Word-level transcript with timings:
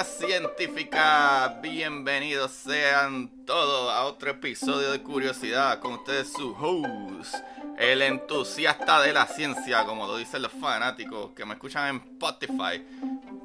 De 0.00 0.04
Curiosidad 0.04 0.06
Científica. 0.06 1.58
Bienvenidos 1.60 2.52
sean 2.52 3.28
todos 3.44 3.92
a 3.92 4.04
otro 4.04 4.30
episodio 4.30 4.92
de 4.92 5.02
Curiosidad 5.02 5.78
con 5.80 5.94
ustedes 5.94 6.32
su 6.32 6.54
host, 6.58 7.34
el 7.76 8.00
entusiasta 8.00 9.02
de 9.02 9.12
la 9.12 9.26
ciencia, 9.26 9.84
como 9.84 10.06
lo 10.06 10.16
dicen 10.16 10.40
los 10.42 10.52
fanáticos 10.52 11.32
que 11.32 11.44
me 11.44 11.54
escuchan 11.54 11.88
en 11.88 11.96
Spotify. 11.96 12.82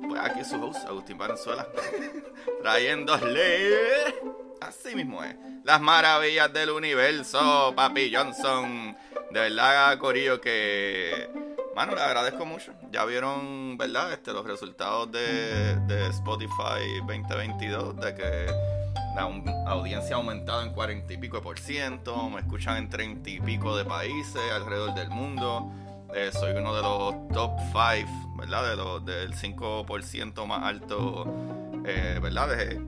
Pues 0.08 0.22
aquí 0.22 0.45
su 0.45 0.64
host, 0.64 0.86
Agustín 0.88 1.17
Valenzuela, 1.17 1.67
trayéndole, 2.61 4.16
así 4.61 4.95
mismo 4.95 5.23
es, 5.23 5.36
las 5.64 5.81
maravillas 5.81 6.53
del 6.53 6.70
universo, 6.70 7.73
Papi 7.76 8.14
Johnson. 8.14 8.95
De 9.31 9.39
verdad, 9.42 9.98
Corillo, 9.98 10.39
que 10.39 11.45
Mano, 11.76 11.94
le 11.94 12.02
agradezco 12.02 12.45
mucho. 12.45 12.72
Ya 12.90 13.04
vieron, 13.04 13.78
¿verdad? 13.78 14.14
Este, 14.14 14.31
los 14.31 14.45
resultados 14.45 15.12
de, 15.12 15.76
de 15.88 16.08
Spotify 16.08 17.00
2022, 17.06 17.98
de 17.98 18.16
que 18.16 18.45
la 19.14 19.23
audiencia 19.67 20.16
ha 20.16 20.20
aumentado 20.20 20.62
en 20.62 20.72
40 20.72 21.12
y 21.12 21.17
pico 21.17 21.42
por 21.42 21.59
ciento, 21.59 22.30
me 22.30 22.40
escuchan 22.40 22.78
en 22.78 22.90
30 22.90 23.30
y 23.30 23.40
pico 23.42 23.76
de 23.76 23.84
países 23.84 24.42
alrededor 24.54 24.95
del 24.95 25.09
mundo. 25.09 25.70
Eh, 26.14 26.32
soy 26.32 26.52
uno 26.52 26.73
de 26.73 26.82
los 26.82 27.28
top 27.34 27.52
5, 27.73 28.36
¿verdad? 28.38 28.70
De 28.70 28.76
los, 28.78 29.06
del 29.06 29.36
5% 29.36 30.45
más 30.45 30.64
alto, 30.64 31.26
eh, 31.86 32.20
¿verdad? 32.22 32.56
De 32.56 32.82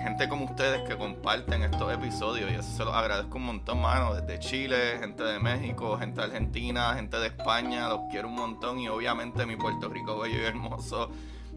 gente 0.00 0.28
como 0.28 0.46
ustedes 0.46 0.82
que 0.88 0.96
comparten 0.96 1.62
estos 1.62 1.92
episodios 1.92 2.50
y 2.50 2.54
eso 2.54 2.70
se 2.76 2.84
los 2.84 2.94
agradezco 2.94 3.36
un 3.36 3.46
montón, 3.46 3.80
mano. 3.80 4.14
Desde 4.14 4.38
Chile, 4.38 4.98
gente 4.98 5.22
de 5.22 5.38
México, 5.38 5.96
gente 5.98 6.20
de 6.20 6.26
Argentina, 6.26 6.94
gente 6.94 7.18
de 7.18 7.28
España, 7.28 7.88
los 7.88 8.00
quiero 8.10 8.28
un 8.28 8.34
montón 8.34 8.78
y 8.78 8.88
obviamente 8.88 9.46
mi 9.46 9.56
Puerto 9.56 9.88
Rico 9.88 10.18
bello 10.18 10.40
y 10.40 10.44
hermoso. 10.44 11.10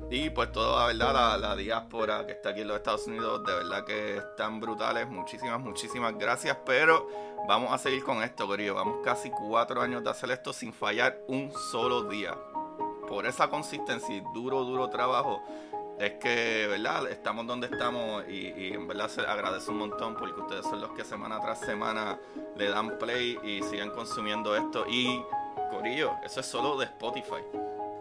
Y 0.09 0.29
pues 0.29 0.51
toda, 0.51 0.87
¿verdad? 0.87 1.13
La, 1.13 1.37
la 1.37 1.55
diáspora 1.55 2.25
que 2.25 2.33
está 2.33 2.49
aquí 2.49 2.61
en 2.61 2.67
los 2.67 2.77
Estados 2.77 3.07
Unidos, 3.07 3.43
de 3.45 3.53
verdad 3.53 3.85
que 3.85 4.17
están 4.17 4.59
brutales. 4.59 5.07
Muchísimas, 5.07 5.59
muchísimas 5.59 6.17
gracias. 6.17 6.57
Pero 6.65 7.07
vamos 7.47 7.71
a 7.71 7.77
seguir 7.77 8.03
con 8.03 8.21
esto, 8.21 8.47
querido. 8.47 8.75
Vamos 8.75 8.97
casi 9.03 9.31
cuatro 9.31 9.81
años 9.81 10.03
de 10.03 10.09
hacer 10.09 10.29
esto 10.31 10.53
sin 10.53 10.73
fallar 10.73 11.17
un 11.27 11.51
solo 11.71 12.03
día. 12.03 12.35
Por 13.07 13.25
esa 13.25 13.49
consistencia 13.49 14.23
duro, 14.33 14.63
duro 14.63 14.89
trabajo, 14.89 15.41
es 15.99 16.13
que, 16.13 16.67
¿verdad? 16.67 17.09
Estamos 17.09 17.45
donde 17.45 17.67
estamos 17.67 18.23
y, 18.27 18.53
y 18.57 18.73
en 18.73 18.87
verdad 18.87 19.09
se 19.09 19.21
agradece 19.21 19.69
un 19.71 19.77
montón 19.77 20.15
porque 20.15 20.39
ustedes 20.39 20.65
son 20.65 20.81
los 20.81 20.91
que 20.91 21.03
semana 21.03 21.39
tras 21.39 21.59
semana 21.59 22.19
le 22.57 22.69
dan 22.69 22.97
play 22.97 23.37
y 23.43 23.61
siguen 23.63 23.91
consumiendo 23.91 24.55
esto. 24.55 24.85
Y, 24.87 25.23
Corillo, 25.71 26.13
eso 26.23 26.39
es 26.39 26.45
solo 26.45 26.77
de 26.77 26.85
Spotify. 26.85 27.43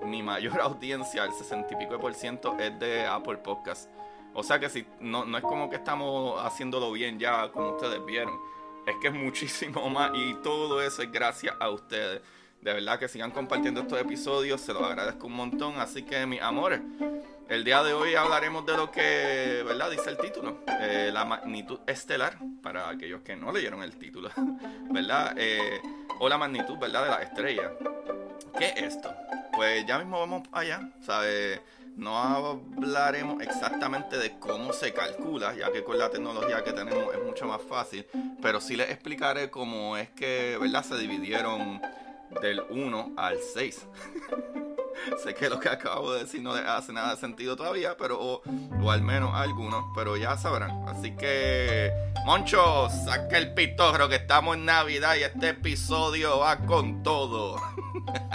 Mi 0.04 0.22
mayor 0.22 0.60
audiencia, 0.62 1.24
el 1.24 1.32
60 1.32 1.74
y 1.74 1.76
pico 1.76 1.92
de 1.94 1.98
por 1.98 2.14
ciento, 2.14 2.56
es 2.58 2.78
de 2.78 3.06
Apple 3.06 3.38
Podcast. 3.38 3.90
O 4.34 4.42
sea 4.42 4.58
que 4.58 4.68
si 4.68 4.86
no, 5.00 5.24
no 5.24 5.36
es 5.38 5.44
como 5.44 5.68
que 5.68 5.76
estamos 5.76 6.42
haciéndolo 6.42 6.90
bien 6.92 7.18
ya, 7.18 7.50
como 7.52 7.72
ustedes 7.72 8.04
vieron. 8.04 8.34
Es 8.86 8.96
que 9.00 9.08
es 9.08 9.14
muchísimo 9.14 9.88
más 9.90 10.10
y 10.14 10.34
todo 10.42 10.80
eso 10.80 11.02
es 11.02 11.12
gracias 11.12 11.54
a 11.60 11.68
ustedes. 11.70 12.22
De 12.60 12.72
verdad 12.72 12.98
que 12.98 13.08
sigan 13.08 13.32
compartiendo 13.32 13.80
estos 13.80 14.00
episodios, 14.00 14.60
se 14.60 14.72
los 14.72 14.82
agradezco 14.82 15.26
un 15.26 15.34
montón. 15.34 15.78
Así 15.78 16.04
que, 16.04 16.24
mis 16.26 16.40
amores, 16.40 16.80
el 17.48 17.64
día 17.64 17.82
de 17.82 17.92
hoy 17.92 18.14
hablaremos 18.14 18.64
de 18.66 18.76
lo 18.76 18.90
que, 18.90 19.62
¿verdad? 19.64 19.90
Dice 19.90 20.10
el 20.10 20.18
título, 20.18 20.58
eh, 20.80 21.10
la 21.12 21.24
magnitud 21.24 21.80
estelar, 21.86 22.38
para 22.62 22.88
aquellos 22.88 23.22
que 23.22 23.36
no 23.36 23.52
leyeron 23.52 23.82
el 23.82 23.96
título, 23.96 24.30
¿verdad? 24.90 25.34
Eh, 25.36 25.80
o 26.18 26.28
la 26.28 26.38
magnitud, 26.38 26.78
¿verdad? 26.78 27.04
De 27.04 27.10
la 27.10 27.22
estrella. 27.22 27.72
¿Qué 28.58 28.66
es 28.68 28.94
esto? 28.94 29.14
Pues 29.52 29.84
ya 29.86 29.98
mismo 29.98 30.18
vamos 30.20 30.48
allá, 30.52 30.90
¿sabes? 31.00 31.60
No 31.96 32.16
hablaremos 32.16 33.42
exactamente 33.42 34.16
de 34.16 34.38
cómo 34.38 34.72
se 34.72 34.94
calcula, 34.94 35.54
ya 35.54 35.70
que 35.70 35.84
con 35.84 35.98
la 35.98 36.08
tecnología 36.08 36.64
que 36.64 36.72
tenemos 36.72 37.14
es 37.14 37.22
mucho 37.22 37.46
más 37.46 37.60
fácil, 37.62 38.06
pero 38.40 38.60
sí 38.60 38.76
les 38.76 38.90
explicaré 38.90 39.50
cómo 39.50 39.96
es 39.96 40.08
que, 40.10 40.56
¿verdad? 40.58 40.84
Se 40.84 40.96
dividieron 40.96 41.82
del 42.40 42.60
1 42.70 43.12
al 43.16 43.38
6. 43.38 43.86
sé 45.22 45.34
que 45.34 45.48
lo 45.48 45.58
que 45.60 45.68
acabo 45.68 46.12
de 46.12 46.20
decir 46.20 46.42
no 46.42 46.52
hace 46.52 46.92
nada 46.92 47.16
sentido 47.16 47.56
todavía, 47.56 47.96
pero 47.96 48.18
o, 48.20 48.42
o 48.82 48.90
al 48.90 49.02
menos 49.02 49.34
algunos, 49.34 49.84
pero 49.94 50.16
ya 50.16 50.36
sabrán. 50.36 50.88
Así 50.88 51.12
que, 51.12 51.92
Moncho, 52.24 52.88
saca 53.04 53.38
el 53.38 53.54
pitorro 53.54 54.08
que 54.08 54.16
estamos 54.16 54.56
en 54.56 54.64
Navidad 54.64 55.16
y 55.16 55.22
este 55.22 55.50
episodio 55.50 56.38
va 56.38 56.58
con 56.58 57.02
todo. 57.02 57.60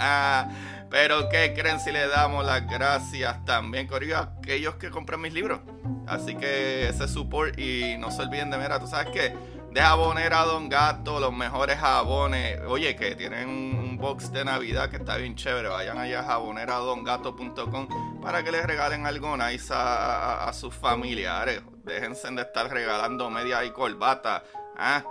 pero 0.90 1.28
¿qué 1.28 1.54
creen 1.54 1.80
si 1.80 1.92
le 1.92 2.08
damos 2.08 2.44
las 2.44 2.66
gracias 2.66 3.44
también, 3.44 3.86
Corillo, 3.86 4.18
a 4.18 4.32
aquellos 4.38 4.76
que 4.76 4.90
compran 4.90 5.20
mis 5.20 5.32
libros? 5.32 5.60
Así 6.06 6.34
que 6.36 6.88
ese 6.88 7.08
support 7.08 7.58
y 7.58 7.96
no 7.98 8.10
se 8.10 8.22
olviden 8.22 8.50
de, 8.50 8.58
mira, 8.58 8.80
tú 8.80 8.86
sabes 8.86 9.10
que 9.10 9.34
de 9.70 9.80
jabonera 9.80 10.44
Don 10.44 10.68
Gato, 10.68 11.20
los 11.20 11.32
mejores 11.32 11.78
jabones. 11.78 12.60
Oye, 12.66 12.96
que 12.96 13.14
tienen 13.14 13.48
un 13.48 13.87
box 13.98 14.32
de 14.32 14.44
Navidad 14.44 14.90
que 14.90 14.96
está 14.96 15.16
bien 15.16 15.34
chévere. 15.34 15.68
Vayan 15.68 15.98
allá 15.98 16.20
a 16.20 16.24
jaboneradongato.com 16.24 18.20
para 18.22 18.42
que 18.42 18.52
les 18.52 18.64
regalen 18.64 19.06
algo 19.06 19.36
nice 19.36 19.72
a, 19.72 20.44
a- 20.44 20.48
a 20.48 20.52
sus 20.52 20.74
familiares. 20.74 21.62
Déjense 21.84 22.30
de 22.30 22.42
estar 22.42 22.70
regalando 22.70 23.30
media 23.30 23.64
y 23.64 23.70
corbata. 23.70 24.42
¿ah? 24.76 25.02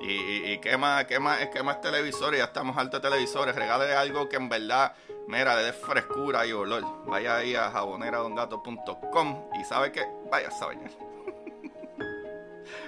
Y, 0.00 0.12
y, 0.12 0.52
y 0.52 0.58
qué 0.60 0.76
más, 0.76 1.04
qué 1.06 1.18
más, 1.18 1.38
qué 1.52 1.62
más 1.62 1.80
televisores, 1.80 2.38
ya 2.38 2.44
estamos 2.46 2.76
altos 2.76 3.02
de 3.02 3.08
televisores. 3.10 3.54
Regale 3.56 3.92
algo 3.94 4.28
que 4.28 4.36
en 4.36 4.48
verdad, 4.48 4.92
mira, 5.26 5.56
le 5.56 5.64
dé 5.64 5.72
frescura 5.72 6.46
y 6.46 6.52
olor. 6.52 6.84
Vaya 7.06 7.36
ahí 7.36 7.56
a 7.56 7.70
jaboneradongato.com 7.70 9.44
y 9.60 9.64
sabe 9.64 9.90
que 9.90 10.06
vaya 10.30 10.48
a 10.48 10.66
bañar. 10.66 10.90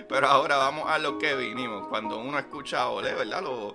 Pero 0.09 0.27
ahora 0.29 0.57
vamos 0.57 0.89
a 0.89 0.99
lo 0.99 1.19
que 1.19 1.35
vinimos. 1.35 1.89
Cuando 1.89 2.19
uno 2.19 2.39
escucha 2.39 2.83
a 2.83 2.89
Ole, 2.91 3.13
¿verdad? 3.15 3.43
Los 3.43 3.75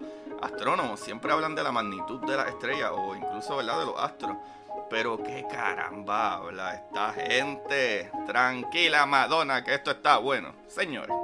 astrónomos 0.52 1.00
siempre 1.00 1.32
hablan 1.32 1.56
de 1.56 1.64
la 1.64 1.72
magnitud 1.72 2.22
de 2.22 2.38
las 2.38 2.48
estrellas 2.48 2.92
o 2.94 3.16
incluso, 3.16 3.58
¿verdad? 3.58 3.80
De 3.80 3.86
los 3.86 4.00
astros. 4.00 4.38
Pero 4.90 5.22
qué 5.22 5.46
caramba 5.50 6.36
habla 6.36 6.76
esta 6.76 7.14
gente. 7.14 8.12
Tranquila, 8.28 9.06
Madonna, 9.06 9.64
que 9.64 9.74
esto 9.74 9.92
está 9.92 10.18
bueno. 10.18 10.54
Señores, 10.68 11.16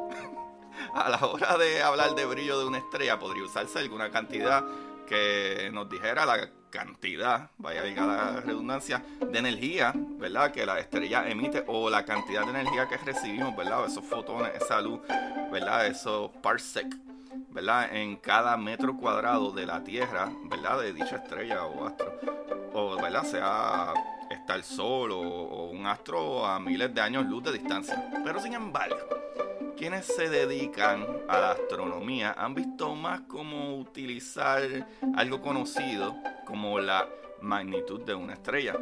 a 0.93 1.09
la 1.09 1.25
hora 1.25 1.57
de 1.57 1.81
hablar 1.81 2.15
de 2.15 2.25
brillo 2.25 2.59
de 2.59 2.65
una 2.65 2.79
estrella 2.79 3.19
podría 3.19 3.43
usarse 3.43 3.79
alguna 3.79 4.09
cantidad 4.09 4.63
que 5.07 5.69
nos 5.73 5.89
dijera 5.89 6.25
la 6.25 6.49
cantidad, 6.71 7.51
vaya 7.57 7.81
a 7.81 7.83
diga 7.83 8.05
la 8.05 8.39
redundancia, 8.39 9.03
de 9.19 9.37
energía, 9.37 9.91
¿verdad? 9.93 10.51
Que 10.51 10.65
la 10.65 10.79
estrella 10.79 11.29
emite 11.29 11.63
o 11.67 11.89
la 11.89 12.05
cantidad 12.05 12.45
de 12.45 12.51
energía 12.51 12.87
que 12.87 12.97
recibimos, 12.97 13.55
¿verdad? 13.55 13.85
Esos 13.85 14.05
fotones, 14.05 14.55
esa 14.55 14.81
luz, 14.81 15.01
¿verdad? 15.51 15.85
Esos 15.87 16.31
parsec, 16.41 16.87
¿verdad? 17.49 17.95
En 17.95 18.17
cada 18.17 18.57
metro 18.57 18.97
cuadrado 18.97 19.51
de 19.51 19.65
la 19.65 19.83
Tierra, 19.83 20.31
¿verdad? 20.45 20.81
De 20.81 20.93
dicha 20.93 21.17
estrella 21.17 21.65
o 21.65 21.87
astro, 21.87 22.13
o, 22.73 22.95
¿verdad? 23.01 23.23
Sea 23.23 23.93
está 24.29 24.55
el 24.55 24.63
Sol 24.63 25.11
o, 25.11 25.19
o 25.19 25.69
un 25.69 25.85
astro 25.85 26.45
a 26.45 26.59
miles 26.59 26.93
de 26.93 27.01
años 27.01 27.25
luz 27.25 27.43
de 27.43 27.53
distancia. 27.53 28.09
Pero 28.23 28.39
sin 28.39 28.53
embargo, 28.53 28.97
quienes 29.77 30.05
se 30.05 30.29
dedican 30.29 31.05
a 31.27 31.39
la 31.39 31.51
astronomía 31.51 32.35
han 32.37 32.53
visto 32.53 32.95
más 32.95 33.21
cómo 33.21 33.77
utilizar 33.77 34.61
algo 35.15 35.41
conocido 35.41 36.15
como 36.45 36.79
la 36.79 37.07
magnitud 37.41 38.01
de 38.01 38.13
una 38.13 38.33
estrella. 38.33 38.75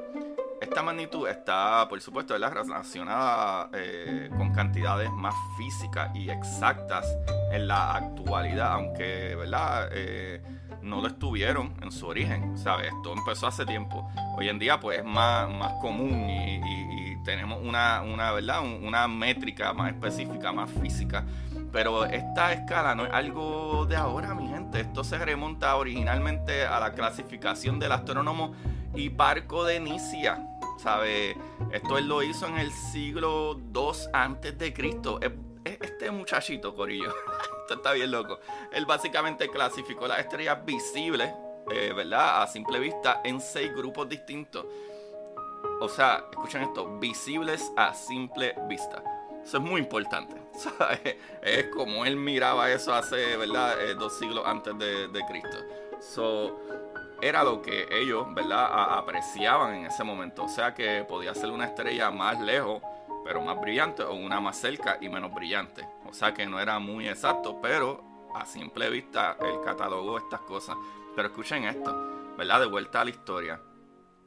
Esta 0.61 0.83
magnitud 0.83 1.27
está, 1.27 1.88
por 1.88 2.01
supuesto, 2.01 2.38
relacionada 2.38 3.69
eh, 3.73 4.29
con 4.38 4.53
cantidades 4.53 5.09
más 5.11 5.35
físicas 5.57 6.11
y 6.15 6.29
exactas 6.29 7.06
en 7.51 7.67
la 7.67 7.95
actualidad, 7.95 8.73
aunque 8.73 9.35
¿verdad? 9.35 9.89
Eh, 9.91 10.41
no 10.81 11.01
lo 11.01 11.07
estuvieron 11.07 11.73
en 11.81 11.91
su 11.91 12.07
origen. 12.07 12.57
¿sabes? 12.57 12.88
Esto 12.88 13.13
empezó 13.13 13.47
hace 13.47 13.65
tiempo. 13.65 14.09
Hoy 14.38 14.50
en 14.50 14.59
día 14.59 14.79
pues 14.79 15.00
es 15.00 15.06
más, 15.06 15.50
más 15.50 15.73
común 15.81 16.29
y, 16.29 16.59
tenemos 17.25 17.59
una, 17.62 18.01
una, 18.01 18.31
¿verdad? 18.31 18.62
una 18.63 19.07
métrica 19.07 19.71
más 19.73 19.91
específica, 19.91 20.51
más 20.51 20.69
física. 20.71 21.25
Pero 21.71 22.05
esta 22.05 22.53
escala 22.53 22.95
no 22.95 23.05
es 23.05 23.13
algo 23.13 23.85
de 23.85 23.95
ahora, 23.95 24.33
mi 24.33 24.47
gente. 24.47 24.79
Esto 24.79 25.03
se 25.03 25.17
remonta 25.19 25.75
originalmente 25.75 26.65
a 26.65 26.79
la 26.79 26.94
clasificación 26.94 27.77
del 27.77 27.91
astrónomo 27.91 28.55
Hiparco 28.95 29.63
de 29.63 29.79
Nicia. 29.79 30.49
¿Sabe? 30.81 31.35
Esto 31.71 31.97
él 31.97 32.07
lo 32.07 32.23
hizo 32.23 32.47
en 32.47 32.57
el 32.57 32.71
siglo 32.71 33.59
II 33.73 33.91
antes 34.13 34.57
de 34.57 34.73
Cristo. 34.73 35.19
Este 35.65 36.09
muchachito, 36.09 36.73
Corillo, 36.73 37.09
esto 37.61 37.73
está 37.73 37.91
bien 37.91 38.11
loco. 38.11 38.39
Él 38.71 38.85
básicamente 38.85 39.49
clasificó 39.49 40.07
las 40.07 40.19
estrellas 40.19 40.63
visibles, 40.63 41.31
eh, 41.69 41.91
¿verdad? 41.93 42.41
A 42.41 42.47
simple 42.47 42.79
vista 42.79 43.19
en 43.25 43.41
seis 43.41 43.75
grupos 43.75 44.07
distintos. 44.07 44.65
O 45.81 45.89
sea, 45.89 46.25
escuchen 46.31 46.61
esto, 46.61 46.97
visibles 46.97 47.71
a 47.75 47.93
simple 47.93 48.55
vista. 48.69 49.03
Eso 49.43 49.57
es 49.57 49.63
muy 49.63 49.81
importante. 49.81 50.35
Es 51.41 51.67
como 51.67 52.05
él 52.05 52.15
miraba 52.15 52.69
eso 52.71 52.93
hace, 52.93 53.35
¿verdad? 53.37 53.81
Eh, 53.81 53.95
dos 53.95 54.17
siglos 54.17 54.43
antes 54.45 54.77
de, 54.77 55.07
de 55.09 55.25
Cristo. 55.25 55.57
So, 55.99 56.57
era 57.21 57.44
lo 57.44 57.62
que 57.62 57.88
ellos, 57.92 58.33
¿verdad?, 58.33 58.98
apreciaban 58.98 59.75
en 59.75 59.86
ese 59.86 60.04
momento. 60.04 60.44
O 60.44 60.50
sea 60.50 60.74
que 60.74 61.04
podía 61.04 61.33
ser 61.36 61.51
una 61.51 61.66
estrella 61.66 62.12
más 62.12 62.39
lejos, 62.39 62.81
pero 63.24 63.42
más 63.42 63.60
brillante, 63.60 64.04
o 64.04 64.13
una 64.13 64.39
más 64.39 64.57
cerca 64.57 64.98
y 65.01 65.10
menos 65.10 65.33
brillante. 65.33 65.88
O 66.06 66.13
sea 66.13 66.33
que 66.33 66.45
no 66.45 66.60
era 66.60 66.80
muy 66.80 67.07
exacto, 67.07 67.60
pero 67.62 68.04
a 68.33 68.45
simple 68.45 68.89
vista 68.89 69.38
el 69.42 69.62
catálogo 69.63 70.18
estas 70.18 70.42
cosas. 70.42 70.75
Pero 71.16 71.27
escuchen 71.27 71.66
esto, 71.66 72.36
¿verdad? 72.38 72.62
De 72.62 72.68
vuelta 72.68 73.01
a 73.01 73.04
la 73.04 73.10
historia. 73.10 73.62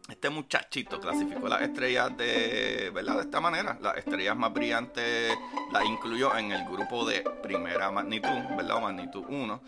Este 0.08 0.30
muchachito 0.30 1.00
clasificó 1.00 1.48
las 1.48 1.62
estrellas 1.62 2.16
de, 2.16 2.90
¿verdad? 2.92 3.16
de 3.16 3.22
esta 3.22 3.40
manera. 3.40 3.78
Las 3.80 3.96
estrellas 3.98 4.36
más 4.36 4.52
brillantes 4.52 5.32
las 5.72 5.84
incluyó 5.84 6.36
en 6.36 6.52
el 6.52 6.64
grupo 6.64 7.04
de 7.06 7.20
primera 7.42 7.90
magnitud, 7.90 8.28
¿verdad? 8.56 8.76
O 8.76 8.80
magnitud 8.80 9.24
1 9.28 9.60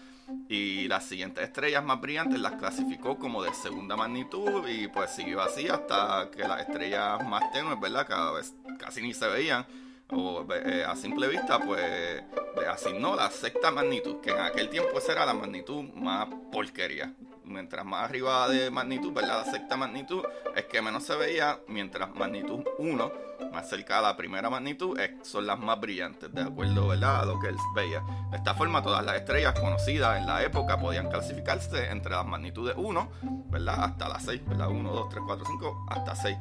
y 0.49 0.89
las 0.89 1.05
siguientes 1.05 1.45
estrellas 1.45 1.85
más 1.85 2.01
brillantes 2.01 2.41
las 2.41 2.53
clasificó 2.53 3.19
como 3.19 3.43
de 3.43 3.53
segunda 3.55 3.97
magnitud 3.97 4.67
y 4.69 4.89
pues 4.89 5.11
siguió 5.11 5.43
así 5.43 5.69
hasta 5.69 6.31
que 6.31 6.47
las 6.47 6.63
estrellas 6.63 7.25
más 7.27 7.53
tenues, 7.53 7.79
¿verdad? 7.81 8.07
Cada 8.07 8.33
vez 8.33 8.55
casi 8.79 9.03
ni 9.03 9.15
se 9.15 9.29
veían 9.29 9.67
o 10.11 10.47
eh, 10.53 10.85
a 10.87 10.97
simple 10.97 11.29
vista 11.29 11.59
pues 11.59 12.23
asignó 12.71 13.17
la 13.17 13.31
sexta 13.31 13.71
magnitud, 13.71 14.21
que 14.21 14.31
en 14.31 14.41
aquel 14.41 14.69
tiempo 14.69 14.99
esa 14.99 15.13
era 15.13 15.27
la 15.27 15.35
magnitud 15.35 15.83
más 15.95 16.29
porquería 16.53 17.13
mientras 17.45 17.85
más 17.85 18.05
arriba 18.05 18.49
de 18.49 18.71
magnitud, 18.71 19.13
¿verdad? 19.13 19.45
La 19.45 19.53
sexta 19.53 19.77
magnitud 19.77 20.23
es 20.57 20.65
que 20.65 20.83
menos 20.83 21.05
se 21.05 21.15
veía, 21.17 21.61
mientras 21.69 22.15
magnitud 22.15 22.65
1, 22.79 23.13
más 23.53 23.69
cerca 23.69 23.97
de 23.97 24.03
la 24.03 24.17
primera 24.17 24.51
magnitud, 24.51 24.99
son 25.23 25.47
las 25.47 25.59
más 25.59 25.81
brillantes, 25.81 26.33
de 26.33 26.43
acuerdo, 26.43 26.89
¿verdad? 26.89 27.23
A 27.23 27.25
lo 27.27 27.39
que 27.41 27.49
él 27.49 27.57
veía. 27.75 28.03
De 28.31 28.39
esta 28.39 28.55
forma, 28.55 28.83
todas 28.83 29.05
las 29.05 29.17
estrellas 29.17 29.59
conocidas 29.59 30.19
en 30.19 30.27
la 30.27 30.43
época 30.43 30.79
podían 30.79 31.09
clasificarse 31.09 31.91
entre 31.91 32.13
las 32.13 32.27
magnitudes 32.27 32.75
1, 32.77 33.11
¿verdad? 33.51 33.85
Hasta 33.85 34.09
las 34.09 34.25
6, 34.25 34.43
¿verdad? 34.47 34.69
1, 34.69 34.91
2, 34.91 35.09
3, 35.11 35.23
4, 35.27 35.45
5, 35.47 35.87
hasta 35.91 36.17
6 36.17 36.39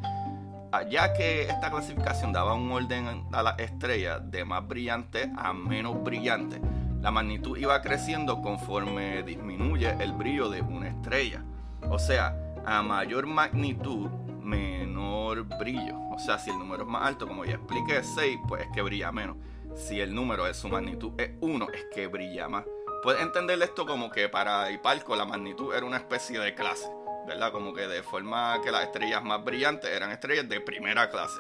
ya 0.82 1.14
que 1.14 1.44
esta 1.44 1.70
clasificación 1.70 2.34
daba 2.34 2.54
un 2.54 2.72
orden 2.72 3.28
a 3.32 3.44
las 3.44 3.60
estrellas 3.60 4.20
de 4.32 4.44
más 4.44 4.68
brillante 4.68 5.32
a 5.38 5.54
menos 5.54 6.04
brillante, 6.04 6.60
la 7.02 7.12
magnitud 7.12 7.58
iba 7.58 7.82
creciendo 7.82 8.42
conforme 8.42 9.24
disminuye 9.24 9.94
el 10.00 10.14
brillo 10.14 10.50
de 10.50 10.62
una 10.62 10.88
estrella. 10.88 11.44
O 11.90 12.00
sea, 12.00 12.36
a 12.66 12.82
mayor 12.82 13.28
magnitud, 13.28 14.10
menor 14.42 15.44
brillo. 15.60 16.00
O 16.12 16.18
sea, 16.18 16.40
si 16.40 16.50
el 16.50 16.58
número 16.58 16.84
es 16.84 16.90
más 16.90 17.06
alto, 17.06 17.28
como 17.28 17.44
ya 17.44 17.56
expliqué, 17.56 18.04
6, 18.04 18.40
pues 18.48 18.64
es 18.64 18.68
que 18.74 18.82
brilla 18.82 19.12
menos. 19.12 19.36
Si 19.76 20.00
el 20.00 20.16
número 20.16 20.46
de 20.46 20.54
su 20.54 20.70
magnitud 20.70 21.12
es 21.18 21.32
1, 21.42 21.68
es 21.74 21.86
que 21.94 22.08
brilla 22.08 22.48
más. 22.48 22.64
Puedes 23.04 23.22
entender 23.22 23.62
esto 23.62 23.86
como 23.86 24.10
que 24.10 24.30
para 24.30 24.72
Hipalco 24.72 25.16
la 25.18 25.26
magnitud 25.26 25.76
era 25.76 25.86
una 25.86 25.98
especie 25.98 26.40
de 26.40 26.56
clase, 26.56 26.90
¿verdad? 27.28 27.52
Como 27.52 27.74
que 27.74 27.88
de 27.88 28.04
forma 28.04 28.60
que 28.64 28.72
las 28.72 28.84
estrellas 28.84 29.24
más 29.24 29.44
brillantes 29.44 29.90
eran 29.90 30.12
estrellas 30.12 30.48
de 30.48 30.62
primera 30.62 31.10
clase. 31.10 31.40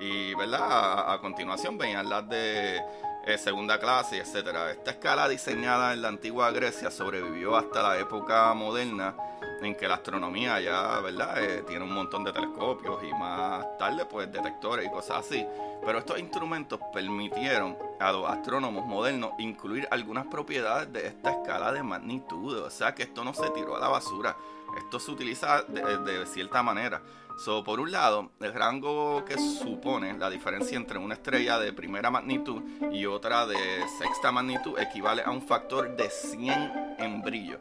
Y, 0.00 0.34
¿verdad? 0.34 1.12
a 1.12 1.18
continuación 1.20 1.78
venían 1.78 2.08
las 2.08 2.28
de 2.28 2.80
eh, 3.26 3.38
segunda 3.38 3.78
clase, 3.78 4.18
etcétera. 4.18 4.70
Esta 4.70 4.90
escala 4.90 5.26
diseñada 5.28 5.94
en 5.94 6.02
la 6.02 6.08
antigua 6.08 6.50
Grecia 6.50 6.90
sobrevivió 6.90 7.56
hasta 7.56 7.82
la 7.82 7.98
época 7.98 8.52
moderna 8.52 9.14
en 9.62 9.74
que 9.74 9.88
la 9.88 9.94
astronomía 9.94 10.60
ya, 10.60 11.00
¿verdad? 11.00 11.42
Eh, 11.42 11.64
tiene 11.66 11.84
un 11.84 11.94
montón 11.94 12.22
de 12.22 12.34
telescopios 12.34 13.02
y 13.02 13.10
más 13.14 13.78
tarde 13.78 14.04
pues 14.04 14.30
detectores 14.30 14.86
y 14.86 14.90
cosas 14.90 15.24
así. 15.24 15.46
Pero 15.86 16.00
estos 16.00 16.18
instrumentos 16.18 16.78
permitieron 16.92 17.78
a 17.98 18.12
los 18.12 18.28
astrónomos 18.28 18.84
modernos 18.84 19.32
incluir 19.38 19.88
algunas 19.90 20.26
propiedades 20.26 20.92
de 20.92 21.06
esta 21.06 21.30
escala 21.30 21.72
de 21.72 21.82
magnitud. 21.82 22.58
O 22.58 22.70
sea 22.70 22.94
que 22.94 23.04
esto 23.04 23.24
no 23.24 23.32
se 23.32 23.48
tiró 23.50 23.76
a 23.76 23.80
la 23.80 23.88
basura. 23.88 24.36
Esto 24.76 24.98
se 25.00 25.10
utiliza 25.10 25.62
de 25.62 26.26
cierta 26.26 26.62
manera. 26.62 27.02
So, 27.36 27.64
por 27.64 27.80
un 27.80 27.90
lado, 27.90 28.30
el 28.40 28.54
rango 28.54 29.24
que 29.24 29.36
supone 29.36 30.16
la 30.16 30.30
diferencia 30.30 30.76
entre 30.76 30.98
una 30.98 31.14
estrella 31.14 31.58
de 31.58 31.72
primera 31.72 32.08
magnitud 32.10 32.62
y 32.92 33.06
otra 33.06 33.44
de 33.44 33.56
sexta 33.98 34.30
magnitud 34.30 34.78
equivale 34.78 35.22
a 35.22 35.30
un 35.30 35.42
factor 35.42 35.96
de 35.96 36.08
100 36.08 36.96
en 36.98 37.22
brillo. 37.22 37.58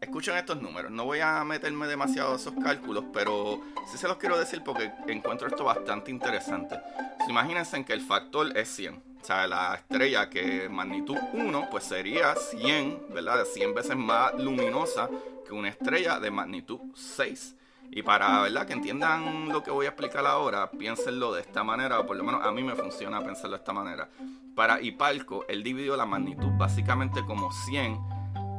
Escuchen 0.00 0.36
estos 0.38 0.62
números, 0.62 0.90
no 0.90 1.04
voy 1.04 1.20
a 1.20 1.44
meterme 1.44 1.86
demasiado 1.86 2.32
a 2.32 2.36
esos 2.36 2.54
cálculos, 2.62 3.04
pero 3.12 3.60
sí 3.92 3.98
se 3.98 4.08
los 4.08 4.16
quiero 4.16 4.38
decir 4.38 4.62
porque 4.64 4.90
encuentro 5.06 5.46
esto 5.46 5.64
bastante 5.64 6.10
interesante. 6.10 6.80
imagínense 7.28 7.76
en 7.76 7.84
que 7.84 7.92
el 7.92 8.00
factor 8.00 8.56
es 8.56 8.68
100. 8.70 9.02
O 9.20 9.24
sea, 9.24 9.46
la 9.46 9.74
estrella 9.74 10.30
que 10.30 10.70
magnitud 10.70 11.18
1, 11.34 11.68
pues 11.70 11.84
sería 11.84 12.34
100, 12.34 13.08
¿verdad? 13.10 13.44
100 13.44 13.74
veces 13.74 13.94
más 13.94 14.32
luminosa 14.38 15.10
una 15.54 15.68
estrella 15.68 16.20
de 16.20 16.30
magnitud 16.30 16.80
6. 16.94 17.56
Y 17.92 18.02
para 18.02 18.42
¿verdad? 18.42 18.66
que 18.66 18.72
entiendan 18.72 19.48
lo 19.48 19.62
que 19.62 19.70
voy 19.70 19.86
a 19.86 19.90
explicar 19.90 20.24
ahora, 20.24 20.70
piénsenlo 20.70 21.32
de 21.32 21.40
esta 21.40 21.64
manera, 21.64 22.06
por 22.06 22.16
lo 22.16 22.22
menos 22.22 22.44
a 22.44 22.52
mí 22.52 22.62
me 22.62 22.76
funciona 22.76 23.20
pensarlo 23.20 23.50
de 23.50 23.56
esta 23.56 23.72
manera. 23.72 24.08
Para 24.54 24.80
Hipalco, 24.80 25.44
él 25.48 25.64
dividió 25.64 25.96
la 25.96 26.06
magnitud 26.06 26.50
básicamente 26.56 27.24
como 27.26 27.50
100 27.50 27.98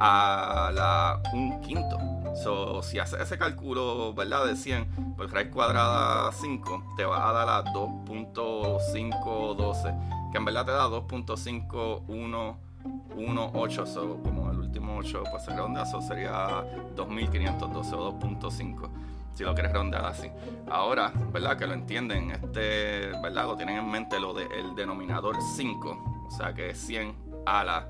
a 0.00 0.70
la 0.74 1.22
un 1.32 1.60
quinto. 1.60 1.98
So, 2.34 2.82
si 2.82 2.98
haces 2.98 3.20
ese 3.20 3.38
cálculo, 3.38 4.12
¿verdad? 4.14 4.46
De 4.46 4.56
100 4.56 5.14
por 5.16 5.32
raíz 5.32 5.48
cuadrada 5.48 6.32
5, 6.32 6.94
te 6.96 7.04
va 7.04 7.28
a 7.28 7.32
dar 7.32 7.48
a 7.48 7.64
2.512, 7.72 10.30
que 10.32 10.38
en 10.38 10.44
verdad 10.44 10.66
te 10.66 10.72
da 10.72 10.88
2.5118, 10.88 13.86
so, 13.86 14.18
como 14.22 14.51
último 14.72 14.96
8 14.96 15.24
pues 15.30 15.44
se 15.44 15.50
redondea, 15.50 15.82
eso 15.82 16.00
sería 16.00 16.64
2512 16.96 17.94
o 17.94 18.18
2.5 18.18 18.88
si 19.34 19.44
lo 19.44 19.54
quieres 19.54 19.72
rondear 19.72 20.04
así. 20.04 20.30
Ahora, 20.70 21.10
¿verdad? 21.32 21.56
Que 21.56 21.66
lo 21.66 21.72
entienden, 21.72 22.32
este, 22.32 23.12
¿verdad? 23.22 23.46
Lo 23.46 23.56
tienen 23.56 23.78
en 23.78 23.90
mente 23.90 24.20
lo 24.20 24.34
del 24.34 24.74
denominador 24.74 25.36
5, 25.56 26.24
o 26.26 26.30
sea 26.30 26.52
que 26.52 26.70
es 26.70 26.78
100 26.78 27.14
a 27.46 27.64
la 27.64 27.88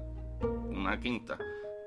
una 0.68 0.98
quinta. 1.00 1.36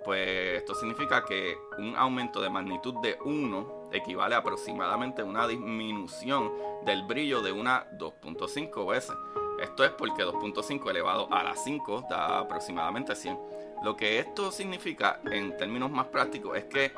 Pues 0.03 0.57
esto 0.57 0.75
significa 0.75 1.23
que 1.23 1.55
un 1.77 1.95
aumento 1.95 2.41
de 2.41 2.49
magnitud 2.49 2.95
de 3.01 3.17
1 3.23 3.89
equivale 3.93 4.35
aproximadamente 4.35 5.21
a 5.21 5.25
una 5.25 5.47
disminución 5.47 6.51
del 6.85 7.03
brillo 7.03 7.41
de 7.41 7.51
una 7.51 7.87
2.5 7.97 8.87
veces. 8.87 9.15
Esto 9.61 9.85
es 9.85 9.91
porque 9.91 10.25
2.5 10.25 10.89
elevado 10.89 11.27
a 11.31 11.43
la 11.43 11.55
5 11.55 12.07
da 12.09 12.39
aproximadamente 12.39 13.15
100. 13.15 13.64
Lo 13.83 13.95
que 13.95 14.19
esto 14.19 14.51
significa 14.51 15.19
en 15.31 15.55
términos 15.57 15.91
más 15.91 16.07
prácticos 16.07 16.57
es 16.57 16.65
que 16.65 16.91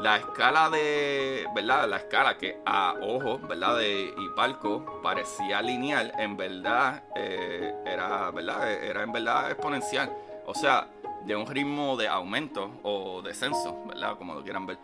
la 0.00 0.18
escala 0.18 0.70
de, 0.70 1.46
¿verdad? 1.54 1.88
La 1.88 1.96
escala 1.96 2.38
que 2.38 2.58
a 2.64 2.94
ojo, 3.00 3.38
¿verdad? 3.38 3.78
De 3.78 4.14
Hipalco 4.16 5.00
parecía 5.02 5.60
lineal, 5.60 6.12
en 6.18 6.36
verdad 6.36 7.02
eh, 7.16 7.74
era, 7.84 8.30
¿verdad? 8.30 8.72
Era 8.72 9.02
en 9.02 9.12
verdad 9.12 9.50
exponencial. 9.50 10.12
O 10.46 10.54
sea, 10.54 10.88
de 11.24 11.34
un 11.34 11.46
ritmo 11.46 11.96
de 11.96 12.06
aumento 12.06 12.70
o 12.84 13.22
descenso, 13.22 13.84
¿verdad? 13.86 14.16
Como 14.16 14.34
lo 14.34 14.42
quieran 14.42 14.66
ver. 14.66 14.78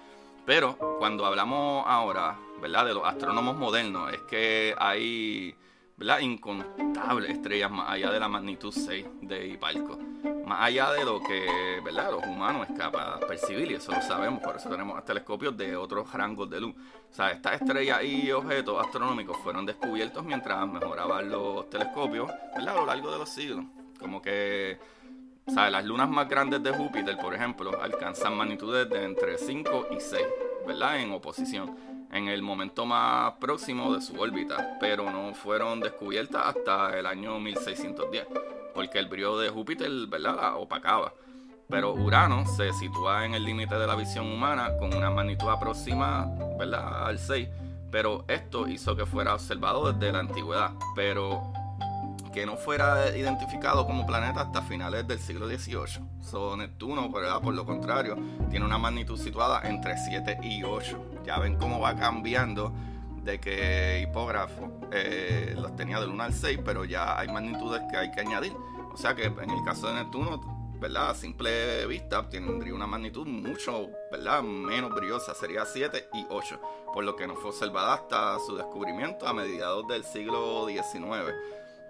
Pero 0.45 0.77
cuando 0.99 1.25
hablamos 1.25 1.85
ahora, 1.87 2.37
¿verdad? 2.61 2.85
De 2.87 2.95
los 2.95 3.07
astrónomos 3.07 3.57
modernos, 3.57 4.13
es 4.13 4.21
que 4.23 4.75
hay 4.79 5.55
¿verdad? 5.97 6.21
incontables 6.21 7.31
estrellas 7.31 7.71
más 7.71 7.91
allá 7.91 8.11
de 8.11 8.21
la 8.21 8.29
magnitud 8.29 8.73
6 8.73 9.07
de 9.23 9.49
Hipalco. 9.49 9.99
Más 10.47 10.61
allá 10.63 10.93
de 10.93 11.05
lo 11.05 11.21
que 11.21 11.81
¿verdad? 11.85 12.11
los 12.11 12.25
humanos 12.27 12.69
es 12.69 12.79
capaz 12.79 13.21
de 13.21 13.27
percibir, 13.27 13.71
y 13.71 13.75
eso 13.75 13.93
lo 13.93 14.03
sabemos, 14.03 14.43
por 14.43 14.57
eso 14.57 14.69
tenemos 14.69 15.03
telescopios 15.05 15.57
de 15.57 15.77
otros 15.77 16.13
rangos 16.13 16.51
de 16.51 16.61
luz. 16.61 16.75
O 17.11 17.15
sea, 17.15 17.31
estas 17.31 17.61
estrellas 17.61 18.03
y 18.05 18.31
objetos 18.33 18.85
astronómicos 18.85 19.37
fueron 19.39 19.65
descubiertos 19.65 20.25
mientras 20.25 20.67
mejoraban 20.69 21.31
los 21.31 21.71
telescopios 21.71 22.31
¿verdad? 22.55 22.77
a 22.77 22.81
lo 22.81 22.87
largo 22.87 23.11
de 23.11 23.19
los 23.19 23.29
siglos. 23.29 23.65
Como 23.99 24.21
que 24.21 24.79
o 25.47 25.51
sea, 25.51 25.69
las 25.69 25.85
lunas 25.85 26.09
más 26.09 26.29
grandes 26.29 26.63
de 26.63 26.73
Júpiter, 26.73 27.19
por 27.19 27.35
ejemplo, 27.35 27.71
alcanzan 27.81 28.35
magnitudes 28.35 28.89
de 28.89 29.05
entre 29.05 29.37
5 29.37 29.89
y 29.91 30.01
6, 30.01 30.23
¿verdad? 30.67 31.01
En 31.01 31.13
oposición, 31.13 31.77
en 32.14 32.28
el 32.28 32.42
momento 32.42 32.87
más 32.87 33.33
próximo 33.40 33.92
de 33.92 34.00
su 34.00 34.18
órbita, 34.18 34.78
pero 34.80 35.11
no 35.11 35.35
fueron 35.35 35.80
descubiertas 35.80 36.47
hasta 36.47 36.97
el 36.97 37.06
año 37.06 37.40
1610, 37.40 38.26
porque 38.73 39.00
el 39.00 39.06
brillo 39.06 39.37
de 39.37 39.50
Júpiter, 39.50 39.90
¿verdad? 40.06 40.37
La 40.37 40.54
opacaba. 40.54 41.12
Pero 41.68 41.92
Urano 41.92 42.47
se 42.47 42.73
sitúa 42.73 43.25
en 43.25 43.35
el 43.35 43.44
límite 43.44 43.75
de 43.75 43.87
la 43.87 43.97
visión 43.97 44.30
humana 44.30 44.76
con 44.78 44.94
una 44.94 45.11
magnitud 45.11 45.49
aproximada, 45.49 46.30
¿verdad? 46.56 47.06
Al 47.06 47.18
6, 47.18 47.49
pero 47.90 48.25
esto 48.28 48.68
hizo 48.68 48.94
que 48.94 49.06
fuera 49.06 49.35
observado 49.35 49.92
desde 49.92 50.12
la 50.12 50.21
antigüedad, 50.21 50.71
pero 50.94 51.42
que 52.35 52.45
no 52.45 52.57
fuera 52.57 53.17
identificado 53.17 53.87
como 53.87 54.05
planeta 54.05 54.41
hasta 54.41 54.61
finales 54.61 55.07
del 55.07 55.21
siglo 55.21 55.47
XVIII. 55.47 56.05
So, 56.21 56.57
Neptuno, 56.57 57.09
por 57.09 57.55
lo 57.55 57.64
contrario, 57.64 58.19
tiene 58.50 58.67
una 58.67 58.76
magnitud 58.76 59.17
situada 59.17 59.61
entre 59.62 59.97
7 59.97 60.38
y 60.43 60.64
8. 60.64 61.21
Ya 61.25 61.38
ven 61.38 61.55
cómo 61.55 61.79
va 61.79 61.95
cambiando 61.95 62.73
de 63.23 63.38
que 63.38 64.00
hipógrafo 64.03 64.81
eh, 64.91 65.55
los 65.57 65.76
tenía 65.76 66.00
del 66.00 66.11
1 66.11 66.25
al 66.25 66.35
6, 66.35 66.59
pero 66.64 66.85
ya 66.85 67.17
hay 67.17 67.29
magnitudes 67.29 67.83
que 67.88 67.97
hay 67.97 68.11
que 68.11 68.23
añadir. 68.23 68.53
O 68.93 68.97
sea 68.97 69.14
que 69.14 69.26
en 69.26 69.50
el 69.50 69.64
caso 69.64 69.87
de 69.87 69.95
Neptuno, 69.95 70.75
¿verdad? 70.81 71.11
A 71.11 71.14
simple 71.14 71.87
vista 71.87 72.29
tendría 72.29 72.75
una 72.75 72.88
magnitud 72.88 73.29
mucho, 73.29 73.91
¿verdad? 74.11 74.43
Menos 74.43 74.93
brillosa, 74.93 75.35
sería 75.35 75.64
7 75.64 76.09
y 76.12 76.26
8, 76.29 76.61
por 76.93 77.05
lo 77.05 77.14
que 77.14 77.29
no 77.29 77.37
fue 77.37 77.50
observada 77.50 77.95
hasta 77.95 78.41
su 78.41 78.57
descubrimiento 78.57 79.29
a 79.29 79.33
mediados 79.33 79.87
del 79.87 80.05
siglo 80.05 80.67
XIX. 80.67 81.33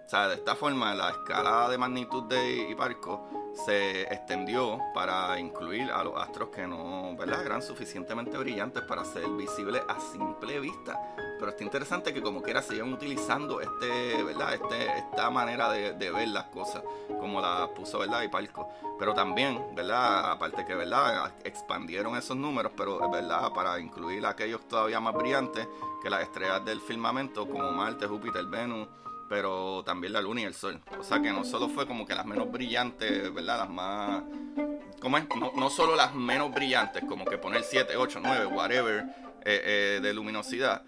O 0.04 0.08
sea, 0.08 0.28
de 0.28 0.34
esta 0.34 0.54
forma 0.54 0.94
la 0.94 1.10
escala 1.10 1.68
de 1.68 1.78
magnitud 1.78 2.24
de 2.24 2.68
Hiparco 2.70 3.26
se 3.64 4.02
extendió 4.02 4.78
para 4.92 5.38
incluir 5.38 5.90
a 5.90 6.04
los 6.04 6.14
astros 6.20 6.50
que 6.50 6.66
no 6.66 7.16
¿verdad? 7.16 7.44
eran 7.46 7.62
suficientemente 7.62 8.36
brillantes 8.36 8.82
para 8.82 9.04
ser 9.04 9.26
visibles 9.30 9.82
a 9.88 9.98
simple 9.98 10.60
vista. 10.60 11.14
Pero 11.38 11.50
está 11.50 11.64
interesante 11.64 12.12
que 12.12 12.20
como 12.20 12.42
quiera 12.42 12.60
sigan 12.60 12.92
utilizando 12.92 13.60
este, 13.60 14.22
¿verdad? 14.22 14.54
Este, 14.54 14.98
esta 14.98 15.30
manera 15.30 15.70
de, 15.70 16.10
ver 16.10 16.28
las 16.28 16.44
cosas, 16.44 16.82
como 17.18 17.40
la 17.40 17.70
puso 17.74 17.98
¿verdad? 17.98 18.22
Hiparco. 18.22 18.68
Pero 18.98 19.14
también, 19.14 19.74
¿verdad? 19.74 20.30
aparte 20.30 20.66
que 20.66 20.74
¿verdad? 20.74 21.32
expandieron 21.44 22.16
esos 22.16 22.36
números, 22.36 22.72
pero 22.76 23.08
¿verdad? 23.10 23.52
para 23.52 23.80
incluir 23.80 24.26
aquellos 24.26 24.68
todavía 24.68 25.00
más 25.00 25.14
brillantes 25.14 25.66
que 26.02 26.10
las 26.10 26.22
estrellas 26.22 26.62
del 26.64 26.80
firmamento 26.80 27.48
como 27.48 27.70
Marte, 27.72 28.06
Júpiter, 28.06 28.44
Venus 28.44 28.86
pero 29.28 29.82
también 29.84 30.12
la 30.12 30.20
luna 30.20 30.42
y 30.42 30.44
el 30.44 30.54
sol. 30.54 30.80
O 30.98 31.02
sea 31.02 31.20
que 31.20 31.32
no 31.32 31.44
solo 31.44 31.68
fue 31.68 31.86
como 31.86 32.06
que 32.06 32.14
las 32.14 32.26
menos 32.26 32.50
brillantes, 32.50 33.32
¿verdad? 33.32 33.58
Las 33.58 33.70
más... 33.70 34.22
¿Cómo 35.00 35.18
es? 35.18 35.24
No, 35.56 35.70
solo 35.70 35.96
las 35.96 36.14
menos 36.14 36.52
brillantes, 36.52 37.04
como 37.06 37.24
que 37.24 37.36
poner 37.36 37.62
7, 37.62 37.96
8, 37.96 38.20
9, 38.22 38.46
whatever, 38.46 39.04
eh, 39.44 39.96
eh, 39.96 40.00
de 40.02 40.14
luminosidad, 40.14 40.82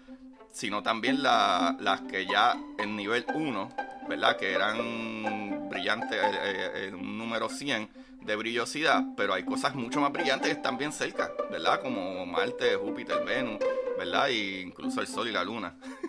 sino 0.51 0.81
también 0.81 1.21
las 1.21 2.01
que 2.09 2.25
ya 2.25 2.57
en 2.79 2.95
nivel 2.95 3.25
1, 3.31 3.69
¿verdad? 4.09 4.37
Que 4.37 4.53
eran 4.53 5.69
brillantes, 5.69 6.19
eh, 6.19 6.91
un 6.93 7.17
número 7.17 7.49
100 7.49 7.89
de 8.21 8.35
brillosidad, 8.35 9.03
pero 9.15 9.33
hay 9.33 9.43
cosas 9.43 9.75
mucho 9.75 10.01
más 10.01 10.11
brillantes 10.11 10.49
que 10.49 10.55
están 10.55 10.77
bien 10.77 10.91
cerca, 10.91 11.31
¿verdad? 11.49 11.81
Como 11.81 12.25
Marte, 12.25 12.75
Júpiter, 12.75 13.23
Venus, 13.23 13.59
¿verdad? 13.97 14.29
E 14.29 14.61
incluso 14.61 15.01
el 15.01 15.07
Sol 15.07 15.27
y 15.27 15.31
la 15.31 15.43
Luna. 15.43 15.75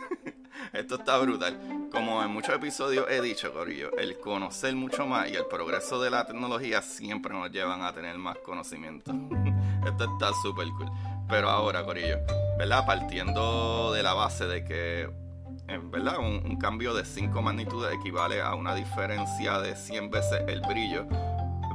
Esto 0.73 0.97
está 0.97 1.19
brutal. 1.19 1.59
Como 1.91 2.23
en 2.23 2.31
muchos 2.31 2.55
episodios 2.55 3.07
he 3.09 3.21
dicho, 3.21 3.53
Corillo, 3.53 3.97
el 3.97 4.19
conocer 4.19 4.75
mucho 4.75 5.07
más 5.07 5.31
y 5.31 5.35
el 5.35 5.47
progreso 5.47 6.01
de 6.01 6.11
la 6.11 6.27
tecnología 6.27 6.83
siempre 6.83 7.33
nos 7.33 7.51
llevan 7.51 7.83
a 7.83 7.93
tener 7.93 8.19
más 8.19 8.37
conocimiento. 8.39 9.13
Esto 9.87 10.05
está 10.05 10.33
súper 10.43 10.69
cool. 10.77 10.91
Pero 11.29 11.49
ahora, 11.49 11.85
Corillo, 11.85 12.19
¿verdad? 12.59 12.87
Partiendo 12.87 13.93
de 13.93 14.03
la 14.03 14.15
base 14.15 14.47
de 14.47 14.65
que, 14.65 15.11
¿verdad? 15.85 16.19
Un, 16.19 16.57
cambio 16.59 16.93
de 16.95 17.05
5 17.05 17.41
magnitudes 17.41 17.95
equivale 17.95 18.41
a 18.41 18.55
una 18.55 18.75
diferencia 18.75 19.59
de 19.61 19.77
100 19.77 20.11
veces 20.11 20.43
el 20.49 20.61
brillo, 20.63 21.07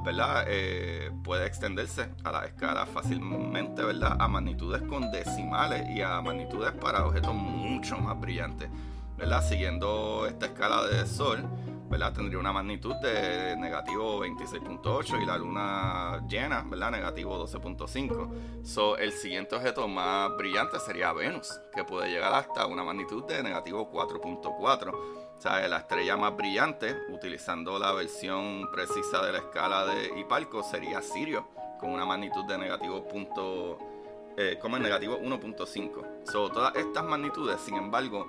Eh, 0.06 1.12
puede 1.24 1.46
extenderse 1.48 2.10
a 2.24 2.32
la 2.32 2.46
escala 2.46 2.86
fácilmente, 2.86 3.84
¿verdad? 3.84 4.18
A 4.20 4.28
magnitudes 4.28 4.82
con 4.84 5.12
decimales 5.12 5.84
y 5.96 6.02
a 6.02 6.22
magnitudes 6.22 6.72
para 6.74 7.06
objetos 7.06 7.34
mucho 7.34 7.98
más 7.98 8.20
brillantes. 8.20 8.70
¿verdad? 9.18 9.48
Siguiendo 9.48 10.26
esta 10.28 10.48
escala 10.48 10.86
de 10.88 11.06
Sol, 11.06 11.44
¿verdad? 11.90 12.14
Tendría 12.14 12.40
una 12.40 12.52
magnitud 12.52 12.96
de 12.96 13.56
negativo 13.58 14.26
26.8 14.26 15.22
y 15.22 15.26
la 15.26 15.38
luna 15.38 16.26
llena, 16.28 16.64
¿verdad? 16.64 16.92
Negativo 16.92 17.38
12.5. 17.48 18.64
So, 18.64 18.98
el 18.98 19.12
siguiente 19.12 19.56
objeto 19.56 19.88
más 19.88 20.36
brillante 20.38 20.80
sería 20.80 21.14
Venus, 21.14 21.60
que 21.74 21.84
puede 21.84 22.10
llegar 22.10 22.34
hasta 22.34 22.66
una 22.66 22.84
magnitud 22.84 23.24
de 23.26 23.44
negativo 23.44 23.90
4.4. 23.92 25.23
Sea, 25.44 25.68
la 25.68 25.80
estrella 25.80 26.16
más 26.16 26.38
brillante, 26.38 26.96
utilizando 27.10 27.78
la 27.78 27.92
versión 27.92 28.72
precisa 28.72 29.26
de 29.26 29.34
la 29.34 29.40
escala 29.40 29.86
de 29.86 30.18
Hipalco, 30.18 30.64
sería 30.64 31.02
Sirio, 31.02 31.50
con 31.82 31.90
una 31.90 32.06
magnitud 32.06 32.46
de 32.46 32.58
negativo 32.58 33.06
punto, 33.06 33.78
eh, 34.38 34.58
como 34.62 34.78
el 34.78 34.84
negativo 34.84 35.20
1.5. 35.20 36.24
So, 36.32 36.50
todas 36.50 36.74
estas 36.78 37.04
magnitudes, 37.04 37.60
sin 37.60 37.76
embargo, 37.76 38.26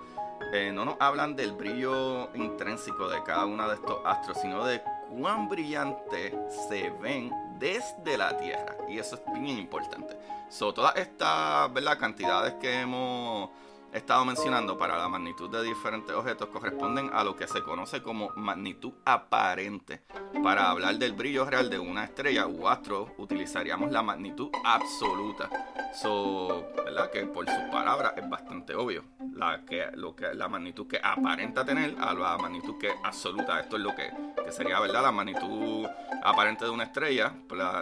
eh, 0.53 0.73
no 0.75 0.85
nos 0.85 0.97
hablan 0.99 1.37
del 1.37 1.53
brillo 1.53 2.35
intrínseco 2.35 3.09
de 3.09 3.23
cada 3.23 3.47
uno 3.47 3.69
de 3.69 3.77
estos 3.77 4.01
astros, 4.05 4.39
sino 4.41 4.67
de 4.67 4.83
cuán 5.17 5.49
brillantes 5.49 6.35
se 6.69 6.91
ven 7.01 7.31
desde 7.61 8.19
la 8.19 8.37
Tierra. 8.37 8.77
Y 8.89 8.99
eso 8.99 9.15
es 9.15 9.41
bien 9.41 9.59
importante. 9.59 10.19
So, 10.49 10.75
todas 10.75 10.97
estas 10.97 11.71
cantidades 11.97 12.55
que 12.55 12.81
hemos 12.81 13.51
estado 13.95 14.25
mencionando 14.25 14.77
para 14.77 14.99
la 14.99 15.09
magnitud 15.09 15.49
de 15.49 15.63
diferentes 15.63 16.15
objetos 16.15 16.49
corresponden 16.49 17.11
a 17.13 17.23
lo 17.23 17.37
que 17.37 17.47
se 17.47 17.63
conoce 17.63 18.03
como 18.03 18.31
magnitud 18.35 18.93
aparente. 19.05 20.03
Para 20.43 20.71
hablar 20.71 20.97
del 20.97 21.13
brillo 21.13 21.45
real 21.45 21.71
de 21.71 21.79
una 21.79 22.05
estrella 22.05 22.47
u 22.47 22.67
astro 22.67 23.15
utilizaríamos 23.19 23.93
la 23.93 24.03
magnitud 24.03 24.51
absoluta. 24.65 25.49
So, 25.95 26.67
¿verdad? 26.85 27.11
Que 27.11 27.25
por 27.27 27.49
sus 27.49 27.63
palabras 27.71 28.15
es 28.17 28.29
bastante 28.29 28.75
obvio. 28.75 29.05
La, 29.33 29.65
que, 29.65 29.87
lo 29.95 30.15
que, 30.15 30.35
la 30.35 30.49
magnitud 30.49 30.87
que 30.87 31.01
aparenta 31.03 31.65
tener 31.65 31.95
a 31.99 32.15
la 32.15 32.37
magnitud 32.37 32.77
que 32.79 32.93
absoluta. 33.03 33.61
Esto 33.61 33.77
es 33.77 33.83
lo 33.83 33.95
que, 33.95 34.11
que 34.45 34.53
sería 34.53 34.81
¿verdad? 34.81 35.03
la 35.03 35.13
magnitud 35.13 35.87
aparente 36.23 36.65
de 36.65 36.71
una 36.71 36.85
estrella, 36.85 37.33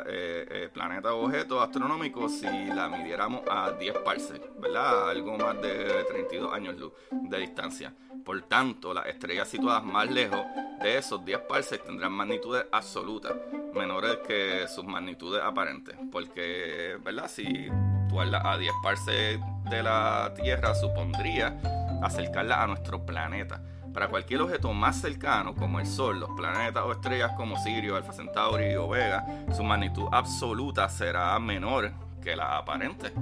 eh, 0.06 0.46
eh, 0.50 0.70
planeta 0.72 1.14
o 1.14 1.26
objeto 1.26 1.60
astronómico, 1.60 2.28
si 2.28 2.46
la 2.66 2.88
midiéramos 2.88 3.42
a 3.48 3.70
10 3.72 3.98
parsecs, 3.98 4.46
¿verdad? 4.58 5.10
Algo 5.10 5.38
más 5.38 5.60
de 5.62 6.01
32 6.04 6.52
años 6.52 6.76
luz 6.78 6.92
de 7.10 7.38
distancia. 7.38 7.94
Por 8.24 8.40
tanto, 8.42 8.94
las 8.94 9.06
estrellas 9.06 9.48
situadas 9.48 9.84
más 9.84 10.10
lejos 10.10 10.40
de 10.80 10.98
esos 10.98 11.24
10 11.24 11.40
parsecs 11.48 11.84
tendrán 11.84 12.12
magnitudes 12.12 12.66
absolutas, 12.70 13.32
menores 13.74 14.18
que 14.26 14.66
sus 14.68 14.84
magnitudes 14.84 15.42
aparentes. 15.42 15.96
Porque, 16.10 16.98
¿verdad? 17.04 17.28
Si 17.28 17.68
tú 18.08 18.20
a 18.20 18.58
10 18.58 18.72
parsecs 18.82 19.42
de 19.70 19.82
la 19.82 20.32
Tierra, 20.34 20.74
supondría 20.74 21.58
acercarla 22.02 22.62
a 22.62 22.66
nuestro 22.66 23.04
planeta. 23.04 23.62
Para 23.92 24.08
cualquier 24.08 24.40
objeto 24.40 24.72
más 24.72 25.00
cercano, 25.00 25.54
como 25.54 25.78
el 25.78 25.86
Sol, 25.86 26.18
los 26.18 26.30
planetas 26.30 26.82
o 26.84 26.92
estrellas 26.92 27.32
como 27.36 27.58
Sirio, 27.58 27.96
Alfa 27.96 28.12
Centauri 28.12 28.74
o 28.74 28.88
Vega, 28.88 29.24
su 29.54 29.62
magnitud 29.62 30.08
absoluta 30.10 30.88
será 30.88 31.38
menor 31.38 31.92
que 32.22 32.34
la 32.34 32.56
aparente. 32.56 33.12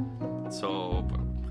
So, 0.51 1.07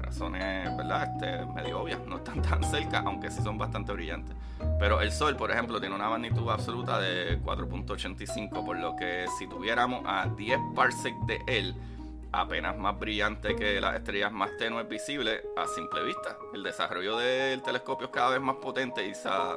razones, 0.09 0.75
¿verdad? 0.75 1.13
Este, 1.13 1.45
medio 1.53 1.81
obvias, 1.81 1.99
no 2.07 2.17
están 2.17 2.41
tan 2.41 2.63
cerca, 2.63 3.03
aunque 3.05 3.29
sí 3.29 3.41
son 3.43 3.57
bastante 3.57 3.93
brillantes. 3.93 4.35
Pero 4.79 5.01
el 5.01 5.11
Sol, 5.11 5.35
por 5.35 5.51
ejemplo, 5.51 5.79
tiene 5.79 5.95
una 5.95 6.09
magnitud 6.09 6.49
absoluta 6.49 6.99
de 6.99 7.39
4.85, 7.41 8.65
por 8.65 8.77
lo 8.77 8.95
que 8.95 9.25
si 9.37 9.47
tuviéramos 9.47 10.03
a 10.05 10.27
10 10.27 10.59
parsecs 10.75 11.27
de 11.27 11.39
él, 11.47 11.75
apenas 12.31 12.77
más 12.77 12.97
brillante 12.99 13.55
que 13.55 13.79
las 13.79 13.95
estrellas 13.95 14.31
más 14.31 14.55
tenues 14.57 14.89
visibles 14.89 15.41
a 15.55 15.67
simple 15.67 16.03
vista. 16.03 16.37
El 16.53 16.63
desarrollo 16.63 17.17
del 17.17 17.61
telescopio 17.61 18.09
cada 18.09 18.31
vez 18.31 18.41
más 18.41 18.55
potente 18.55 19.05
y, 19.05 19.13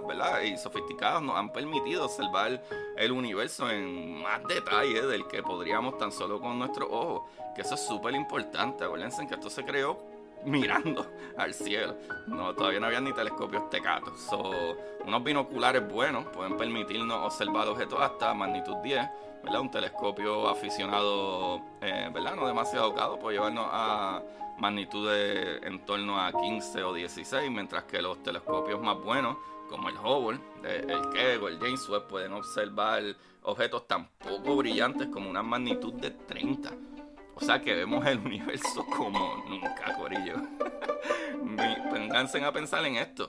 ¿verdad? 0.07 0.43
y 0.43 0.59
sofisticados 0.59 1.23
nos 1.23 1.37
han 1.37 1.51
permitido 1.51 2.05
observar 2.05 2.63
el 2.97 3.13
universo 3.13 3.71
en 3.71 4.23
más 4.23 4.43
detalle 4.45 5.03
del 5.07 5.27
que 5.27 5.43
podríamos 5.43 5.97
tan 5.99 6.13
solo 6.13 6.41
con 6.41 6.59
nuestro 6.59 6.91
ojo. 6.91 7.29
Que 7.55 7.63
eso 7.63 7.75
es 7.75 7.87
súper 7.87 8.15
importante. 8.15 8.85
Acuérdense 8.85 9.27
que 9.27 9.35
esto 9.35 9.51
se 9.51 9.65
creó 9.65 10.12
mirando 10.45 11.07
al 11.37 11.55
cielo. 11.55 11.97
No, 12.27 12.55
todavía 12.55 12.81
no 12.81 12.87
había 12.87 13.01
ni 13.01 13.13
telescopios 13.13 13.69
tecatos. 13.71 14.21
So, 14.21 14.77
unos 15.05 15.25
binoculares 15.25 15.87
buenos 15.89 16.27
pueden 16.27 16.57
permitirnos 16.57 17.27
observar 17.27 17.69
objetos 17.69 18.01
hasta 18.01 18.35
magnitud 18.35 18.77
10. 18.83 19.09
¿verdad? 19.43 19.61
Un 19.61 19.71
telescopio 19.71 20.49
aficionado, 20.49 21.61
eh, 21.81 22.11
¿verdad? 22.13 22.37
No 22.37 22.47
demasiado 22.47 22.95
caro, 22.95 23.19
puede 23.19 23.37
llevarnos 23.37 23.67
a 23.71 24.23
magnitudes 24.59 25.61
en 25.65 25.85
torno 25.85 26.21
a 26.21 26.33
15 26.33 26.85
o 26.85 26.95
16, 26.95 27.51
mientras 27.51 27.85
que 27.85 28.01
los 28.01 28.23
telescopios 28.23 28.81
más 28.81 28.97
buenos, 29.03 29.37
como 29.69 29.89
el 29.89 29.97
Hubble, 29.97 30.39
el 30.63 31.11
Keck 31.11 31.43
o 31.43 31.49
el 31.49 31.59
James 31.59 31.89
Webb, 31.89 32.07
pueden 32.07 32.33
observar 32.35 33.03
objetos 33.43 33.89
tan 33.89 34.09
poco 34.19 34.57
brillantes 34.57 35.09
como 35.09 35.29
una 35.29 35.43
magnitud 35.43 35.95
de 35.95 36.11
30. 36.11 36.71
O 37.43 37.45
sea 37.45 37.61
que 37.61 37.75
vemos 37.75 38.07
el 38.07 38.21
universo 38.21 38.87
como 38.87 39.45
nunca, 39.49 39.93
Corillo. 39.97 40.37
Pónganse 41.91 42.45
a 42.45 42.53
pensar 42.53 42.85
en 42.85 42.95
esto. 42.95 43.29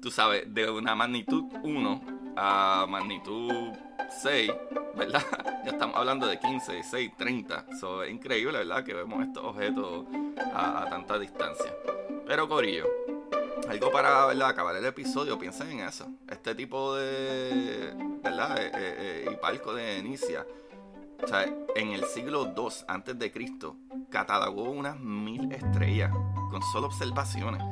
Tú 0.00 0.12
sabes, 0.12 0.44
de 0.54 0.70
una 0.70 0.94
magnitud 0.94 1.46
1 1.64 2.00
a 2.36 2.86
magnitud 2.88 3.72
6, 4.22 4.52
¿verdad? 4.94 5.24
Ya 5.64 5.72
estamos 5.72 5.96
hablando 5.96 6.26
de 6.26 6.38
15, 6.38 6.72
16, 6.72 7.16
30. 7.16 7.66
Eso 7.72 8.04
es 8.04 8.12
increíble, 8.12 8.58
¿verdad? 8.58 8.84
Que 8.84 8.94
vemos 8.94 9.24
estos 9.24 9.44
objetos 9.44 10.06
a, 10.54 10.86
tanta 10.88 11.18
distancia. 11.18 11.72
Pero 12.26 12.48
Corillo, 12.48 12.86
algo 13.68 13.90
para 13.90 14.26
¿verdad? 14.26 14.50
acabar 14.50 14.76
el 14.76 14.84
episodio, 14.84 15.36
piensen 15.36 15.72
en 15.72 15.80
eso. 15.80 16.08
Este 16.28 16.54
tipo 16.54 16.94
de, 16.94 17.92
¿verdad? 18.22 18.56
Eh, 18.60 18.70
eh, 18.74 19.36
eh, 19.40 19.72
de 19.74 19.98
Inicia 19.98 20.46
en 21.76 21.92
el 21.92 22.04
siglo 22.04 22.52
II 22.56 22.68
antes 22.88 23.18
de 23.18 23.30
Cristo 23.30 23.76
catalogó 24.10 24.64
unas 24.64 24.98
mil 24.98 25.52
estrellas 25.52 26.10
con 26.50 26.62
solo 26.72 26.88
observaciones. 26.88 27.62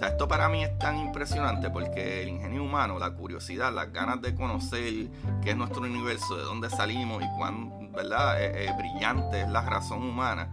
Esto 0.00 0.26
para 0.26 0.48
mí 0.48 0.64
es 0.64 0.78
tan 0.78 0.98
impresionante 0.98 1.70
porque 1.70 2.22
el 2.22 2.30
ingenio 2.30 2.62
humano, 2.64 2.98
la 2.98 3.10
curiosidad, 3.14 3.72
las 3.72 3.92
ganas 3.92 4.20
de 4.22 4.34
conocer 4.34 5.08
qué 5.42 5.50
es 5.50 5.56
nuestro 5.56 5.82
universo, 5.82 6.36
de 6.36 6.44
dónde 6.44 6.70
salimos 6.70 7.22
y 7.22 7.26
cuán 7.36 7.92
¿verdad? 7.92 8.42
Eh, 8.42 8.66
eh, 8.66 8.74
brillante 8.76 9.42
es 9.42 9.48
la 9.48 9.62
razón 9.62 10.02
humana, 10.02 10.48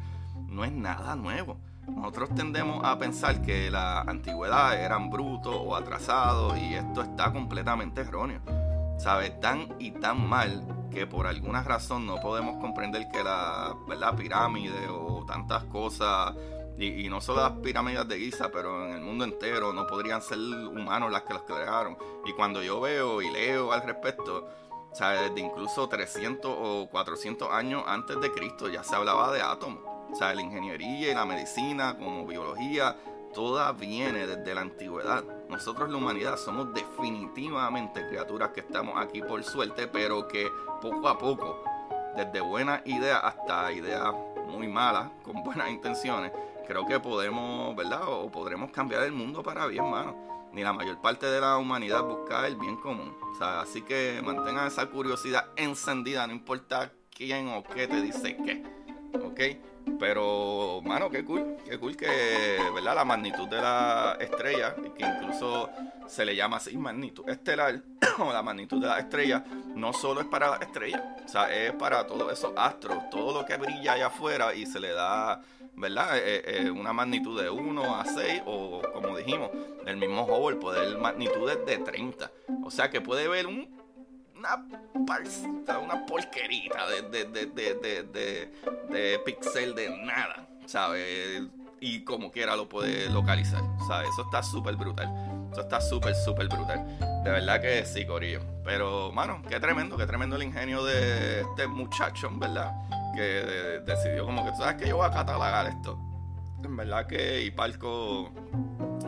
no 0.47 0.63
es 0.63 0.71
nada 0.71 1.15
nuevo. 1.15 1.57
Nosotros 1.87 2.35
tendemos 2.35 2.83
a 2.85 2.97
pensar 2.97 3.41
que 3.41 3.69
la 3.69 4.01
antigüedad 4.01 4.79
eran 4.79 5.09
brutos 5.09 5.55
o 5.57 5.75
atrasados 5.75 6.57
y 6.57 6.75
esto 6.75 7.01
está 7.01 7.31
completamente 7.31 8.01
erróneo. 8.01 8.41
¿Sabe? 8.97 9.31
Tan 9.31 9.75
y 9.79 9.91
tan 9.91 10.27
mal 10.27 10.82
que 10.93 11.07
por 11.07 11.27
alguna 11.27 11.63
razón 11.63 12.05
no 12.05 12.19
podemos 12.19 12.61
comprender 12.61 13.07
que 13.11 13.23
la 13.23 13.75
¿verdad? 13.87 14.15
pirámide 14.15 14.87
o 14.89 15.25
tantas 15.25 15.63
cosas, 15.65 16.33
y, 16.77 17.07
no 17.07 17.21
solo 17.21 17.41
las 17.41 17.51
pirámides 17.59 18.07
de 18.07 18.17
Giza, 18.17 18.49
pero 18.51 18.85
en 18.85 18.95
el 18.95 19.01
mundo 19.01 19.25
entero 19.25 19.73
no 19.73 19.85
podrían 19.85 20.21
ser 20.21 20.39
humanos 20.39 21.11
las 21.11 21.21
que 21.21 21.33
las 21.33 21.43
crearon. 21.43 21.97
Y 22.25 22.33
cuando 22.33 22.63
yo 22.63 22.81
veo 22.81 23.21
y 23.21 23.29
leo 23.29 23.71
al 23.71 23.83
respecto, 23.83 24.49
o 24.91 24.95
sea, 24.95 25.11
desde 25.11 25.39
incluso 25.39 25.87
300 25.87 26.51
o 26.51 26.87
400 26.89 27.51
años 27.51 27.83
antes 27.85 28.19
de 28.19 28.31
Cristo 28.31 28.69
ya 28.69 28.83
se 28.83 28.95
hablaba 28.95 29.31
de 29.31 29.41
átomos. 29.41 29.81
O 30.11 30.15
sea, 30.15 30.33
la 30.33 30.41
ingeniería 30.41 31.11
y 31.11 31.15
la 31.15 31.25
medicina 31.25 31.95
como 31.97 32.25
biología, 32.25 32.95
toda 33.33 33.71
viene 33.71 34.25
desde 34.27 34.53
la 34.55 34.61
antigüedad. 34.61 35.23
Nosotros 35.53 35.87
la 35.91 35.97
humanidad 35.97 36.35
somos 36.35 36.73
definitivamente 36.73 38.07
criaturas 38.07 38.49
que 38.49 38.61
estamos 38.61 38.95
aquí 38.97 39.21
por 39.21 39.43
suerte, 39.43 39.85
pero 39.85 40.27
que 40.27 40.49
poco 40.81 41.07
a 41.07 41.19
poco, 41.19 41.63
desde 42.17 42.41
buenas 42.41 42.81
ideas 42.87 43.21
hasta 43.23 43.71
ideas 43.71 44.15
muy 44.47 44.67
malas, 44.67 45.11
con 45.23 45.43
buenas 45.43 45.69
intenciones, 45.69 46.31
creo 46.67 46.87
que 46.87 46.99
podemos, 46.99 47.75
¿verdad? 47.75 48.01
O 48.07 48.31
podremos 48.31 48.71
cambiar 48.71 49.03
el 49.03 49.11
mundo 49.11 49.43
para 49.43 49.67
bien, 49.67 49.87
mano. 49.87 50.15
Ni 50.51 50.63
la 50.63 50.73
mayor 50.73 50.99
parte 51.01 51.27
de 51.27 51.39
la 51.39 51.57
humanidad 51.57 52.01
busca 52.01 52.47
el 52.47 52.55
bien 52.55 52.77
común. 52.77 53.15
O 53.31 53.35
sea, 53.35 53.61
así 53.61 53.83
que 53.83 54.21
mantengan 54.23 54.65
esa 54.65 54.87
curiosidad 54.87 55.49
encendida, 55.55 56.25
no 56.25 56.33
importa 56.33 56.91
quién 57.15 57.47
o 57.49 57.63
qué 57.63 57.87
te 57.87 58.01
dice 58.01 58.37
qué. 58.37 58.63
¿Ok? 59.23 59.72
Pero, 59.99 60.81
mano, 60.83 61.09
qué 61.09 61.23
cool, 61.23 61.57
qué 61.65 61.77
cool 61.79 61.95
que, 61.95 62.57
¿verdad? 62.73 62.95
La 62.95 63.05
magnitud 63.05 63.47
de 63.47 63.57
la 63.57 64.17
estrella, 64.19 64.75
que 64.75 65.05
incluso 65.05 65.69
se 66.07 66.25
le 66.25 66.35
llama 66.35 66.57
así 66.57 66.77
magnitud 66.77 67.27
estelar, 67.29 67.81
o 68.19 68.31
la 68.31 68.41
magnitud 68.41 68.81
de 68.81 68.87
la 68.87 68.99
estrella, 68.99 69.43
no 69.75 69.93
solo 69.93 70.21
es 70.21 70.27
para 70.27 70.51
la 70.51 70.57
estrella, 70.57 71.15
o 71.23 71.27
sea, 71.27 71.53
es 71.53 71.71
para 71.73 72.05
todos 72.05 72.31
esos 72.31 72.53
astros, 72.55 73.09
todo 73.09 73.39
lo 73.39 73.45
que 73.45 73.57
brilla 73.57 73.93
allá 73.93 74.07
afuera 74.07 74.53
y 74.53 74.65
se 74.65 74.79
le 74.79 74.91
da, 74.91 75.41
¿verdad? 75.75 76.17
Eh, 76.17 76.43
eh, 76.45 76.71
una 76.71 76.93
magnitud 76.93 77.41
de 77.41 77.49
1 77.49 77.95
a 77.95 78.05
6, 78.05 78.43
o 78.45 78.81
como 78.93 79.17
dijimos, 79.17 79.49
el 79.85 79.97
mismo 79.97 80.23
Hubble 80.23 80.57
poder 80.57 80.97
magnitudes 80.97 81.65
de 81.65 81.77
30. 81.77 82.31
O 82.63 82.71
sea 82.71 82.89
que 82.89 83.01
puede 83.01 83.27
ver 83.27 83.47
un 83.47 83.82
una 84.43 85.79
una 85.79 86.05
porquerita 86.05 86.87
de, 86.89 87.25
de, 87.25 87.45
de, 87.45 88.51
de, 88.89 89.19
pixel 89.25 89.73
de 89.75 89.89
nada, 90.05 90.47
¿sabes? 90.65 91.43
Y 91.79 92.03
como 92.03 92.31
quiera 92.31 92.55
lo 92.55 92.67
puede 92.67 93.09
localizar, 93.09 93.61
¿sabes? 93.87 94.09
Eso 94.09 94.23
está 94.23 94.43
súper 94.43 94.75
brutal. 94.75 95.09
Eso 95.51 95.61
está 95.61 95.81
súper, 95.81 96.15
súper 96.15 96.47
brutal. 96.47 96.85
De 97.23 97.31
verdad 97.31 97.61
que 97.61 97.85
sí, 97.85 98.05
Corillo. 98.05 98.41
Pero, 98.63 99.11
mano, 99.11 99.41
qué 99.47 99.59
tremendo, 99.59 99.97
qué 99.97 100.05
tremendo 100.05 100.35
el 100.35 100.43
ingenio 100.43 100.83
de 100.83 101.41
este 101.41 101.67
muchacho, 101.67 102.29
¿verdad? 102.33 102.73
Que 103.15 103.81
decidió 103.85 104.25
como 104.25 104.45
que, 104.45 104.55
¿sabes 104.55 104.81
que 104.81 104.87
Yo 104.87 104.97
voy 104.97 105.07
a 105.07 105.11
catalogar 105.11 105.67
esto. 105.67 105.99
En 106.63 106.75
verdad 106.77 107.05
que 107.05 107.43
Hipalco 107.43 108.31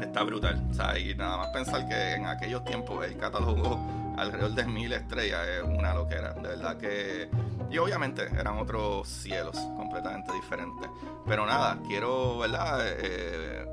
está 0.02 0.24
brutal. 0.24 0.62
O 0.70 0.98
y 0.98 1.16
nada 1.16 1.38
más 1.38 1.48
pensar 1.48 1.88
que 1.88 2.14
en 2.14 2.26
aquellos 2.26 2.64
tiempos 2.66 3.06
el 3.06 3.18
catálogo 3.18 4.05
alrededor 4.18 4.52
de 4.52 4.66
mil 4.66 4.92
estrellas 4.94 5.48
es 5.48 5.64
una 5.64 5.94
loquera, 5.94 6.34
de 6.34 6.42
verdad 6.42 6.78
que... 6.78 7.30
Y 7.70 7.78
obviamente 7.78 8.24
eran 8.38 8.60
otros 8.60 9.08
cielos 9.08 9.58
completamente 9.76 10.32
diferentes. 10.34 10.90
Pero 11.26 11.46
nada, 11.46 11.80
quiero, 11.88 12.38
¿verdad? 12.38 12.80
Eh, 12.84 13.66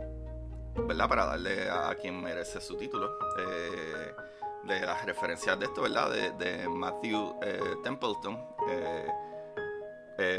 ¿verdad? 0.87 1.09
Para 1.09 1.27
darle 1.27 1.71
a 1.71 1.95
quien 2.01 2.21
merece 2.23 2.61
su 2.61 2.77
título. 2.77 3.11
Eh, 3.39 4.15
de 4.65 4.81
las 4.81 5.05
referencias 5.05 5.59
de 5.59 5.67
esto, 5.67 5.83
¿verdad? 5.83 6.11
De, 6.11 6.69
Matthew 6.69 7.37
eh, 7.43 7.61
Templeton. 7.83 8.39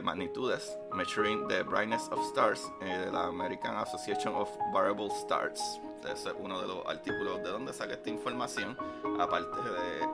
Magnitudes, 0.01 0.77
Measuring 0.93 1.47
the 1.47 1.63
Brightness 1.63 2.09
of 2.11 2.19
Stars, 2.27 2.69
de 2.79 3.11
la 3.11 3.27
American 3.27 3.75
Association 3.75 4.35
of 4.35 4.49
Variable 4.71 5.09
Stars. 5.09 5.79
Ese 6.03 6.29
es 6.29 6.35
uno 6.39 6.61
de 6.61 6.67
los 6.67 6.85
artículos 6.85 7.41
de 7.43 7.49
donde 7.49 7.73
saqué 7.73 7.93
esta 7.93 8.09
información, 8.09 8.77
aparte 9.19 9.57
de, 9.61 10.07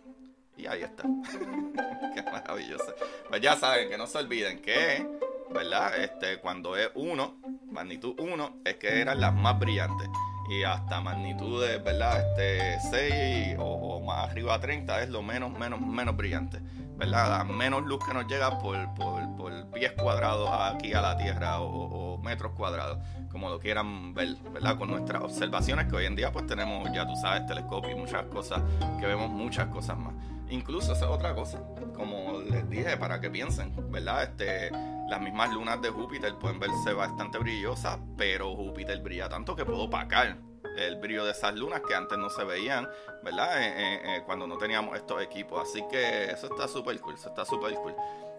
Y 0.60 0.67
ahí 0.67 0.84
está. 0.84 1.04
Qué 2.13 2.22
maravilloso. 2.24 2.93
Pues 3.30 3.41
ya 3.41 3.56
saben, 3.56 3.89
que 3.89 3.98
no 3.98 4.08
se 4.08 4.17
olviden 4.17 4.60
que, 4.62 5.08
¿verdad? 5.54 5.98
Este, 6.04 6.39
cuando 6.39 6.76
es 6.76 6.89
1, 6.95 7.38
magnitud 7.72 8.15
1, 8.19 8.58
es 8.65 8.76
que 8.76 9.00
eran 9.00 9.22
las 9.22 9.34
más 9.34 9.58
brillantes. 9.58 10.10
Y 10.50 10.63
hasta 10.63 11.00
magnitudes, 11.00 11.82
¿verdad? 11.84 12.38
Este, 12.38 12.80
6 12.89 13.58
o, 13.60 14.02
más 14.02 14.30
arriba 14.30 14.56
a 14.56 14.60
30 14.60 15.04
es 15.04 15.10
lo 15.10 15.22
menos, 15.22 15.58
menos, 15.58 15.80
menos 15.80 16.17
brillante. 16.17 16.60
¿Verdad? 16.98 17.45
Menos 17.45 17.84
luz 17.84 18.06
que 18.06 18.13
nos 18.13 18.28
llega 18.28 18.60
por, 18.60 18.93
por, 18.95 19.38
por 19.38 19.72
pies 19.72 19.93
cuadrados 19.93 20.50
aquí 20.52 20.93
a 20.93 21.02
la 21.02 21.15
Tierra 21.15 21.62
o, 21.62 22.15
o, 22.15 22.17
metros 22.17 22.52
cuadrados, 22.52 22.98
como 23.32 23.50
lo 23.50 23.60
quieran 23.60 24.13
ver, 24.13 24.36
¿verdad? 24.52 24.78
Con 24.78 24.89
nuestras 24.89 25.24
observaciones 25.24 25.88
que 25.88 25.95
hoy 25.95 26.06
en 26.06 26.17
día 26.17 26.34
pues 26.34 26.45
tenemos, 26.45 26.91
ya 26.93 27.08
tú 27.08 27.15
sabes, 27.15 27.45
telescopio 27.45 27.91
y 27.91 27.95
muchas 27.95 28.26
cosas, 28.26 28.62
que 29.00 29.06
vemos 29.06 29.30
muchas 29.30 29.67
cosas 29.67 29.98
más. 29.98 30.13
Incluso 30.49 30.93
esa 30.93 31.05
es 31.05 31.12
otra 31.12 31.35
cosa, 31.35 31.62
como 31.95 32.41
les 32.41 32.67
dije, 32.69 32.97
para 32.97 33.21
que 33.21 33.29
piensen, 33.29 33.73
¿verdad? 33.91 34.23
Este, 34.23 34.71
las 35.07 35.21
mismas 35.21 35.53
lunas 35.53 35.81
de 35.81 35.89
Júpiter 35.89 36.35
pueden 36.35 36.59
verse 36.59 36.93
bastante 36.93 37.38
brillosas, 37.38 37.99
pero 38.17 38.55
Júpiter 38.55 38.99
brilla 39.01 39.29
tanto 39.29 39.55
que 39.55 39.63
puedo 39.65 39.83
opacar 39.83 40.38
el 40.77 40.95
brillo 40.97 41.25
de 41.25 41.31
esas 41.31 41.55
lunas 41.55 41.81
que 41.88 41.95
antes 41.95 42.17
no 42.17 42.29
se 42.29 42.43
veían, 42.43 42.88
¿verdad? 43.23 43.62
Eh, 43.62 43.73
eh, 43.77 44.01
eh, 44.03 44.23
cuando 44.25 44.47
no 44.47 44.57
teníamos 44.57 44.95
estos 44.95 45.21
equipos. 45.21 45.62
Así 45.62 45.83
que 45.89 46.25
eso 46.25 46.47
está 46.47 46.67
súper 46.67 46.99
cool, 47.01 47.15
eso 47.15 47.29
está 47.29 47.45
súper 47.45 47.73
cool. 47.75 47.95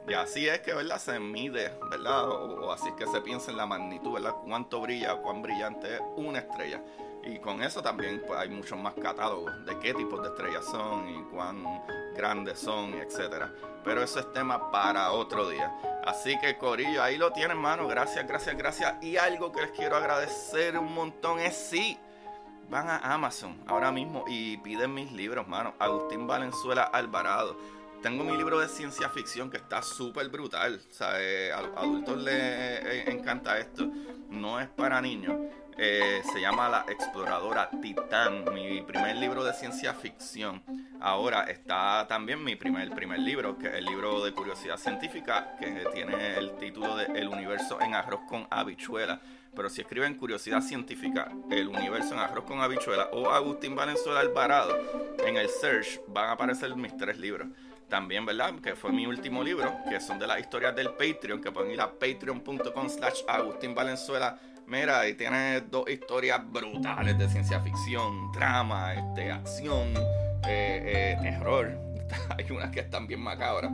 Y 0.09 0.15
así 0.15 0.49
es 0.49 0.61
que, 0.61 0.73
¿verdad? 0.73 0.99
Se 0.99 1.21
mide, 1.21 1.73
¿verdad? 1.91 2.29
O, 2.29 2.73
así 2.73 2.89
es 2.89 2.95
que 2.95 3.07
se 3.07 3.21
piensa 3.21 3.51
en 3.51 3.57
la 3.57 3.67
magnitud, 3.67 4.15
¿verdad? 4.15 4.35
Cuánto 4.45 4.81
brilla, 4.81 5.17
cuán 5.17 5.43
brillante 5.43 5.97
es 5.97 6.01
una 6.17 6.39
estrella. 6.41 6.83
Y 7.25 7.39
con 7.39 7.63
eso 7.63 7.83
también 7.83 8.23
pues, 8.27 8.39
hay 8.39 8.49
muchos 8.49 8.79
más 8.79 8.95
catálogos 8.95 9.53
de 9.67 9.79
qué 9.79 9.95
tipos 9.95 10.23
de 10.23 10.29
estrellas 10.29 10.65
son 10.65 11.09
y 11.09 11.23
cuán 11.25 11.65
grandes 12.17 12.59
son, 12.59 12.95
etcétera. 12.95 13.53
Pero 13.85 14.03
eso 14.03 14.21
es 14.21 14.33
tema 14.33 14.71
para 14.71 15.13
otro 15.13 15.49
día. 15.49 15.73
Así 16.05 16.39
que 16.41 16.57
Corillo, 16.57 17.03
ahí 17.03 17.17
lo 17.17 17.33
tienen, 17.33 17.53
hermano. 17.53 17.87
Gracias, 17.87 18.27
gracias, 18.27 18.57
gracias. 18.57 19.03
Y 19.03 19.17
algo 19.17 19.53
que 19.53 19.63
les 19.63 19.71
quiero 19.71 19.97
agradecer 19.97 20.79
un 20.79 20.95
montón 20.95 21.41
es 21.41 21.57
sí 21.57 21.99
van 22.71 22.89
a 22.89 22.99
Amazon 22.99 23.59
ahora 23.67 23.91
mismo 23.91 24.25
y 24.29 24.57
piden 24.59 24.95
mis 24.95 25.11
libros, 25.13 25.47
mano. 25.49 25.75
Agustín 25.79 26.27
Valenzuela 26.27 26.85
Alvarado. 26.85 27.57
Tengo 28.01 28.25
mi 28.25 28.35
libro 28.35 28.59
de 28.61 28.69
ciencia 28.69 29.11
ficción 29.11 29.51
que 29.51 29.59
está 29.59 29.83
súper 29.83 30.29
brutal. 30.31 30.81
O 30.81 31.05
eh, 31.19 31.53
a 31.53 31.61
los 31.61 31.77
adultos 31.77 32.17
les 32.19 32.35
eh, 32.35 33.05
encanta 33.11 33.59
esto. 33.59 33.91
No 34.31 34.59
es 34.59 34.69
para 34.69 35.03
niños. 35.03 35.37
Eh, 35.79 36.23
se 36.33 36.41
llama 36.41 36.69
La 36.69 36.85
Exploradora 36.89 37.71
Titán, 37.83 38.45
mi 38.53 38.83
primer 38.83 39.17
libro 39.17 39.45
de 39.45 39.53
ciencia 39.53 39.95
ficción. 39.95 40.63
Ahora 41.01 41.45
está 41.45 42.07
también 42.09 42.43
mi 42.45 42.57
primer, 42.57 42.91
primer 42.91 43.19
libro, 43.19 43.57
que 43.57 43.69
es 43.69 43.75
el 43.75 43.85
libro 43.85 44.23
de 44.23 44.33
curiosidad 44.33 44.77
científica, 44.77 45.57
que 45.59 45.87
tiene 45.95 46.37
el 46.37 46.53
título 46.59 46.97
de 46.97 47.07
El 47.19 47.29
universo 47.29 47.81
en 47.81 47.95
arroz 47.95 48.21
con 48.29 48.47
habichuela 48.51 49.21
pero 49.55 49.69
si 49.69 49.81
escriben 49.81 50.15
Curiosidad 50.15 50.61
Científica, 50.61 51.31
El 51.51 51.69
Universo 51.69 52.15
en 52.15 52.21
Arroz 52.21 52.45
con 52.45 52.61
Habichuela 52.61 53.09
o 53.13 53.31
Agustín 53.31 53.75
Valenzuela 53.75 54.21
Alvarado, 54.21 54.79
en 55.27 55.37
el 55.37 55.49
search 55.49 56.01
van 56.07 56.29
a 56.29 56.33
aparecer 56.33 56.75
mis 56.77 56.97
tres 56.97 57.19
libros. 57.19 57.49
También, 57.89 58.25
¿verdad? 58.25 58.55
Que 58.63 58.77
fue 58.77 58.93
mi 58.93 59.07
último 59.07 59.43
libro, 59.43 59.77
que 59.89 60.01
son 60.01 60.21
de 60.21 60.27
las 60.27 60.39
historias 60.39 60.77
del 60.77 60.91
Patreon, 60.91 61.41
que 61.41 61.51
pueden 61.51 61.73
ir 61.73 61.81
a 61.81 61.91
patreon.com 61.91 62.89
slash 62.89 63.23
Agustín 63.27 63.75
Valenzuela. 63.75 64.39
Mira, 64.71 65.01
ahí 65.01 65.15
tienes 65.15 65.69
dos 65.69 65.91
historias 65.91 66.41
brutales 66.49 67.19
de 67.19 67.29
ciencia 67.29 67.59
ficción, 67.59 68.31
drama, 68.31 68.95
este, 68.95 69.33
acción, 69.33 69.89
eh, 70.47 71.17
eh, 71.17 71.19
terror. 71.21 71.77
Hay 72.39 72.49
unas 72.53 72.71
que 72.71 72.79
están 72.79 73.09
bien 73.09 73.21
macabras. 73.21 73.73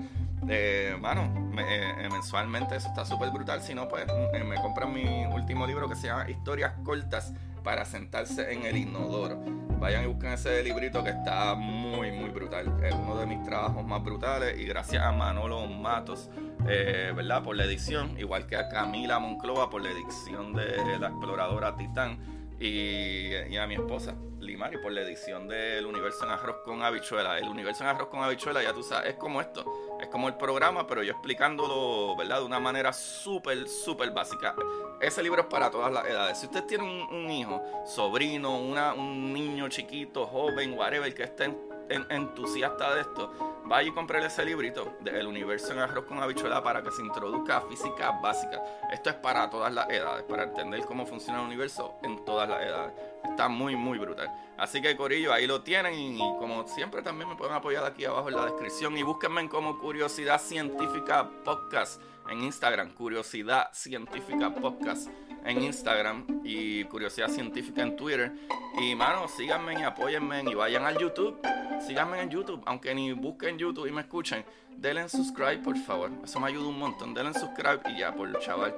Eh, 0.49 0.97
mano, 0.99 1.53
eh, 1.59 2.09
mensualmente 2.11 2.77
eso 2.77 2.89
está 2.89 3.05
súper 3.05 3.31
brutal. 3.31 3.61
Si 3.61 3.75
no, 3.75 3.87
pues 3.89 4.07
me 4.43 4.57
compran 4.57 4.91
mi 4.91 5.27
último 5.27 5.67
libro 5.67 5.87
que 5.87 5.97
se 5.97 6.07
llama 6.07 6.31
Historias 6.31 6.73
cortas 6.83 7.35
para 7.67 7.85
sentarse 7.85 8.53
en 8.53 8.65
el 8.65 8.77
inodoro. 8.77 9.43
Vayan 9.81 10.05
y 10.05 10.07
busquen 10.07 10.31
ese 10.31 10.63
librito 10.63 11.03
que 11.03 11.11
está 11.11 11.57
muy, 11.57 12.13
muy 12.13 12.31
brutal. 12.31 12.73
Es 12.81 12.95
uno 12.95 13.19
de 13.19 13.27
mis 13.27 13.43
trabajos 13.43 13.85
más 13.85 14.05
brutales 14.05 14.57
y 14.57 14.67
gracias 14.67 15.03
a 15.03 15.11
Manolo 15.11 15.67
Matos, 15.67 16.31
eh, 16.69 17.13
¿verdad? 17.17 17.43
Por 17.43 17.57
la 17.57 17.65
edición, 17.65 18.17
igual 18.21 18.47
que 18.47 18.55
a 18.55 18.69
Camila 18.69 19.19
Monclova 19.19 19.69
por 19.69 19.83
la 19.83 19.91
edición 19.91 20.53
de 20.53 20.97
La 21.01 21.09
Exploradora 21.09 21.77
Titán 21.77 22.36
y, 22.59 23.57
a 23.57 23.67
mi 23.67 23.75
esposa, 23.75 24.15
Limari, 24.41 24.79
por 24.79 24.93
la 24.93 25.03
edición 25.03 25.47
del 25.49 25.85
Universo 25.85 26.25
en 26.25 26.31
Arroz 26.31 26.57
con 26.65 26.83
Habichuela. 26.83 27.39
El 27.39 27.49
Universo 27.49 27.85
en 27.85 27.91
Arroz 27.91 28.09
con 28.09 28.23
Habichuela, 28.23 28.63
ya 28.63 28.73
tú 28.73 28.83
sabes, 28.83 29.11
es 29.11 29.17
como 29.17 29.41
esto. 29.41 29.99
Es 30.01 30.09
como 30.09 30.29
el 30.29 30.37
programa, 30.37 30.87
pero 30.87 31.03
yo 31.03 31.13
explicándolo, 31.13 32.17
¿verdad? 32.17 32.39
De 32.41 32.45
una 32.45 32.61
manera 32.61 32.93
súper, 32.93 33.69
súper 33.69 34.11
básica. 34.11 34.55
Ese 35.01 35.23
libro 35.23 35.43
es 35.43 35.49
para 35.49 35.71
todas 35.71 35.93
las 35.93 36.07
edades. 36.07 36.39
Si 36.39 36.47
usted 36.47 36.65
tiene 36.65 36.85
un, 36.85 37.31
hijo, 37.31 37.63
sobrino, 37.85 38.59
una, 38.59 38.95
un 38.95 39.33
niño 39.33 39.69
chiquito, 39.69 40.27
joven, 40.27 40.79
whatever, 40.79 41.13
que 41.13 41.25
esté 41.25 41.55
entusiasta 41.89 42.95
de 42.95 43.03
esto, 43.03 43.63
vaya 43.65 43.89
y 43.89 43.93
compre 43.93 44.25
ese 44.25 44.45
librito 44.45 44.97
de 45.01 45.19
El 45.19 45.27
universo 45.27 45.73
en 45.73 45.79
arroz 45.79 46.05
con 46.05 46.19
habichuela 46.19 46.63
para 46.63 46.83
que 46.83 46.91
se 46.91 47.03
introduzca 47.03 47.59
a 47.59 47.61
física 47.63 48.13
básica. 48.23 48.63
Esto 48.93 49.11
es 49.11 49.17
para 49.17 49.49
todas 49.51 49.73
las 49.73 49.89
edades, 49.91 50.25
para 50.25 50.45
entender 50.45 50.81
cómo 50.85 51.07
funciona 51.07 51.41
el 51.41 51.47
universo 51.47 51.95
en 52.03 52.25
todas 52.25 52.49
las 52.49 52.63
edades. 52.63 52.93
Está 53.25 53.49
muy, 53.49 53.77
muy 53.77 53.99
brutal. 53.99 54.31
Así 54.57 54.81
que 54.81 54.97
Corillo, 54.97 55.33
ahí 55.33 55.47
lo 55.47 55.63
tienen 55.63 55.95
y, 55.95 56.19
como 56.39 56.67
siempre 56.67 57.03
también 57.03 57.29
me 57.29 57.37
pueden 57.37 57.55
apoyar 57.55 57.85
aquí 57.85 58.05
abajo 58.05 58.29
en 58.29 58.37
la 58.37 58.45
descripción 58.47 58.97
y 58.97 59.03
búsquenme 59.03 59.49
como 59.49 59.79
Curiosidad 59.79 60.41
Científica 60.41 61.29
Podcast 61.45 62.01
en 62.31 62.43
Instagram, 62.43 62.95
Curiosidad 62.95 63.71
Científica 63.73 64.55
Podcast 64.55 65.09
en 65.47 65.63
Instagram 65.63 66.43
y 66.45 66.85
Curiosidad 66.85 67.29
Científica 67.29 67.83
en 67.83 67.97
Twitter. 67.97 68.33
Y 68.79 68.95
mano, 68.95 69.29
síganme 69.29 69.81
y 69.81 69.83
apóyenme 69.83 70.43
y 70.43 70.55
vayan 70.55 70.85
al 70.85 70.99
YouTube. 70.99 71.39
Síganme 71.87 72.21
en 72.21 72.31
YouTube, 72.31 72.63
aunque 72.67 72.95
ni 72.95 73.13
busquen 73.13 73.59
YouTube 73.59 73.87
y 73.87 73.93
me 73.93 74.03
escuchen. 74.03 74.45
Denle 74.77 75.03
en 75.03 75.09
subscribe, 75.09 75.59
por 75.59 75.77
favor. 75.79 76.11
Eso 76.25 76.41
me 76.41 76.49
ayuda 76.49 76.69
un 76.69 76.79
montón. 76.79 77.15
Denle 77.15 77.31
en 77.31 77.41
subscribe 77.41 77.81
y 77.87 77.99
ya, 77.99 78.13
por 78.13 78.39
chaval. 78.41 78.75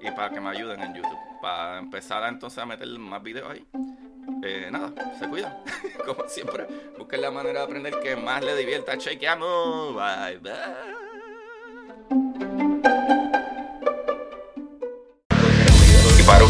Y 0.00 0.10
para 0.12 0.30
que 0.30 0.40
me 0.40 0.50
ayuden 0.50 0.80
en 0.80 0.94
YouTube. 0.94 1.18
Para 1.40 1.78
empezar 1.78 2.22
entonces 2.28 2.58
a 2.58 2.66
meter 2.66 2.86
más 2.98 3.22
videos 3.22 3.50
ahí. 3.50 3.66
Eh, 4.42 4.68
nada, 4.70 4.92
se 5.18 5.28
cuidan. 5.28 5.58
Como 6.06 6.28
siempre, 6.28 6.66
busquen 6.98 7.20
la 7.20 7.30
manera 7.30 7.60
de 7.60 7.64
aprender 7.64 7.98
que 8.00 8.14
más 8.16 8.44
le 8.44 8.54
divierta. 8.56 8.96
Chequeamos. 8.96 9.94
Bye, 9.94 10.38
bye. 10.38 10.99